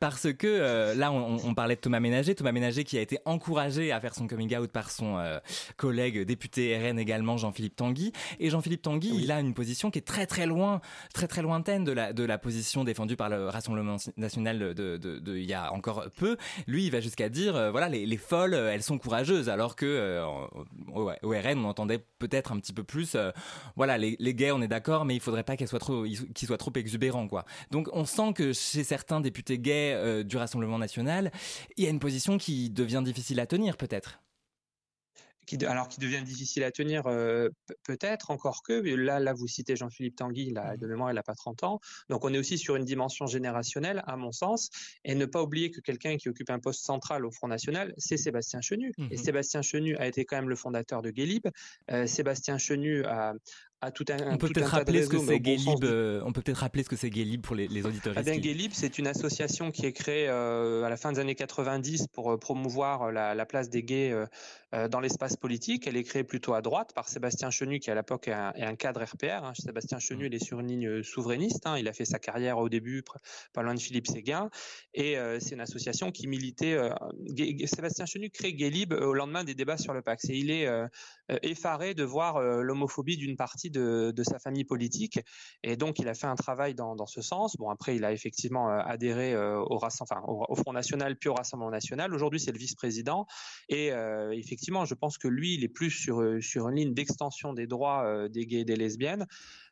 [0.00, 4.00] parce que là on, parlait de Thomas Ménager, Thomas Ménager qui a été encouragé à
[4.00, 5.22] faire son coming out par son
[5.76, 10.06] collègue député RN également, Jean-Philippe Tanguy, et Jean-Philippe Tanguy, il a une position qui est
[10.06, 10.80] très très loin,
[11.14, 15.36] très très lointaine de la, de la position défendue par le Rassemblement national de, de,
[15.36, 16.36] il y a encore peu.
[16.66, 19.76] Lui, il va jusqu'à dire, euh, voilà, les, les, folles, euh, elles sont courageuses, alors
[19.76, 20.24] que euh,
[20.92, 23.16] au, RN, on entendait peut-être un petit peu plus,
[23.76, 26.46] voilà, les, les, gays, on est d'accord, mais il faudrait pas qu'ils soient trop, qu'ils
[26.48, 27.44] soient trop exubérants, quoi.
[27.70, 31.30] Donc, on sent que chez certains députés gays du Rassemblement national,
[31.76, 34.21] il y a une position qui devient difficile à tenir, peut-être
[35.58, 37.48] qui, alors qui devient difficile à tenir, euh,
[37.84, 38.72] peut-être encore que.
[38.72, 41.80] Là, là, vous citez Jean-Philippe Tanguy, là, de mémoire, il n'a pas 30 ans.
[42.08, 44.70] Donc, on est aussi sur une dimension générationnelle, à mon sens,
[45.04, 48.16] et ne pas oublier que quelqu'un qui occupe un poste central au Front National, c'est
[48.16, 48.92] Sébastien Chenu.
[48.98, 51.46] Et mmh Sébastien Chenu a été quand même le fondateur de Guélib.
[51.90, 53.34] Euh, Sébastien Chenu a,
[53.90, 55.84] tout un, on peut peut-être rappeler ce que c'est Guélib.
[55.84, 58.14] Euh, on peut peut-être rappeler ce que c'est Guélib pour les, les auditeurs.
[58.16, 62.38] Eh Guélib, c'est une association qui est créée à la fin des années 90 pour
[62.38, 64.14] promouvoir la, la, place des gays
[64.74, 65.86] euh, dans l'espace politique.
[65.86, 69.02] Elle est créée plutôt à droite par Sébastien Chenu, qui à l'époque est, un cadre
[69.04, 69.44] RPR.
[69.44, 69.52] Hein.
[69.54, 71.66] Sébastien Chenu, il est sur une ligne euh, souverainiste.
[71.66, 71.76] Hein.
[71.78, 73.04] Il a fait sa carrière au début,
[73.52, 74.48] pas loin de Philippe Séguin.
[74.94, 76.78] Et euh, c'est une association qui militait.
[77.66, 80.30] Sébastien Chenu crée Guélib au lendemain des débats sur le Pax.
[80.30, 80.68] Et il est
[81.42, 85.18] effaré de voir l'homophobie d'une partie de, sa famille politique.
[85.64, 87.56] Et donc, il a fait un travail dans, ce sens.
[87.56, 92.14] Bon, après, il a effectivement adhéré au, enfin, au, Front National puis au Rassemblement National.
[92.14, 93.26] Aujourd'hui, c'est le vice-président.
[93.68, 96.94] Et effectivement, effectivement, je pense que lui, il est plus sur, euh, sur une ligne
[96.94, 99.26] d'extension des droits euh, des gays et des lesbiennes.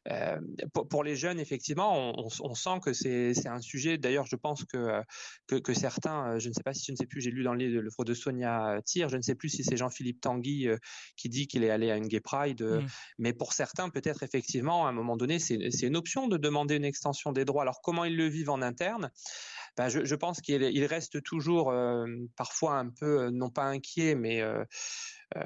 [0.09, 0.40] Euh,
[0.88, 3.98] pour, les jeunes, effectivement, on, sent que c'est un sujet.
[3.98, 5.03] D'ailleurs, je pense que,
[5.46, 7.66] que, certains, je ne sais pas si je ne sais plus, j'ai lu dans le
[7.66, 10.68] livre de Sonia Tire, je ne sais plus si c'est Jean-Philippe Tanguy
[11.16, 12.86] qui dit qu'il est allé à une gay pride, mmh.
[13.18, 16.84] mais pour certains, peut-être effectivement, à un moment donné, c'est une option de demander une
[16.84, 17.62] extension des droits.
[17.62, 19.11] Alors, comment ils le vivent en interne?
[19.76, 21.72] Ben, je, pense qu'il reste toujours
[22.36, 24.42] parfois un peu, non pas inquiet, mais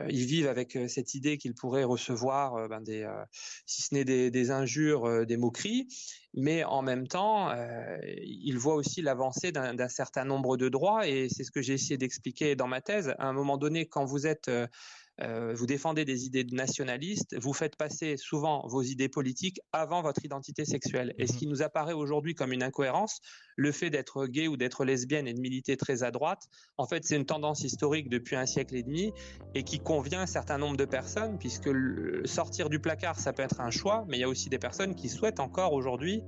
[0.08, 3.06] ils vivent avec cette idée qu'ils pourraient recevoir ben, des,
[3.66, 5.88] si ce n'est des, injures, des moqueries,
[6.34, 7.50] mais en même temps,
[8.22, 11.96] ils voient aussi l'avancée d'un certain nombre de droits, et c'est ce que j'ai essayé
[11.96, 13.14] d'expliquer dans ma thèse.
[13.18, 14.50] À un moment donné, quand vous êtes
[15.22, 20.24] euh, vous défendez des idées nationalistes, vous faites passer souvent vos idées politiques avant votre
[20.24, 21.14] identité sexuelle.
[21.18, 21.38] Et ce mhm.
[21.38, 23.20] qui nous apparaît aujourd'hui comme une incohérence,
[23.56, 26.42] le fait d'être gay ou d'être lesbienne et de militer très à droite,
[26.78, 29.12] en fait, c'est une tendance historique depuis un siècle et demi
[29.54, 31.70] et qui convient à un certain nombre de personnes, puisque
[32.24, 34.94] sortir du placard, ça peut être un choix, mais il y a aussi des personnes
[34.94, 36.22] qui souhaitent encore aujourd'hui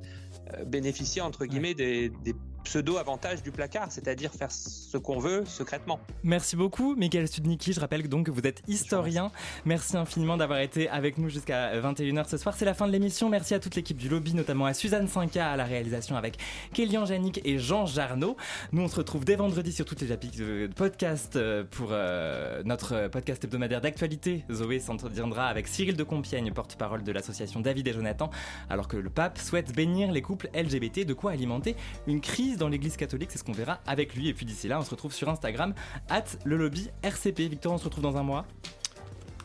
[0.54, 2.34] euh, bénéficier, entre guillemets, des, des
[2.66, 6.00] pseudo-avantage du placard, c'est-à-dire faire ce qu'on veut secrètement.
[6.24, 7.72] Merci beaucoup, Michael Studnicki.
[7.72, 9.30] Je rappelle donc que vous êtes historien.
[9.64, 12.56] Merci infiniment d'avoir été avec nous jusqu'à 21h ce soir.
[12.58, 13.28] C'est la fin de l'émission.
[13.28, 16.38] Merci à toute l'équipe du lobby, notamment à Suzanne Sinca à la réalisation avec
[16.74, 18.36] Kélian Janik et Jean Jarno.
[18.72, 22.62] Nous, on se retrouve dès vendredi sur toutes les applis de podcast euh, pour euh,
[22.64, 24.44] notre podcast hebdomadaire d'actualité.
[24.50, 28.28] Zoé s'entreviendra avec Cyril de Compiègne, porte-parole de l'association David et Jonathan,
[28.68, 31.76] alors que le pape souhaite bénir les couples LGBT, de quoi alimenter
[32.08, 34.28] une crise dans l'église catholique, c'est ce qu'on verra avec lui.
[34.28, 35.74] Et puis d'ici là, on se retrouve sur Instagram,
[36.08, 37.48] at le lobby RCP.
[37.48, 38.46] Victor, on se retrouve dans un mois?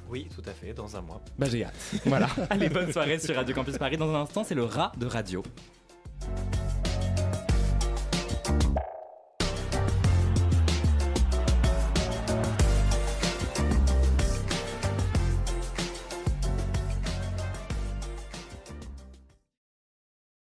[0.09, 1.21] Oui, tout à fait, dans un mois.
[1.39, 1.73] Bah j'ai hâte.
[2.05, 2.27] Voilà.
[2.49, 3.97] Allez, bonne soirée sur Radio Campus Paris.
[3.97, 5.41] Dans un instant, c'est le rat de radio.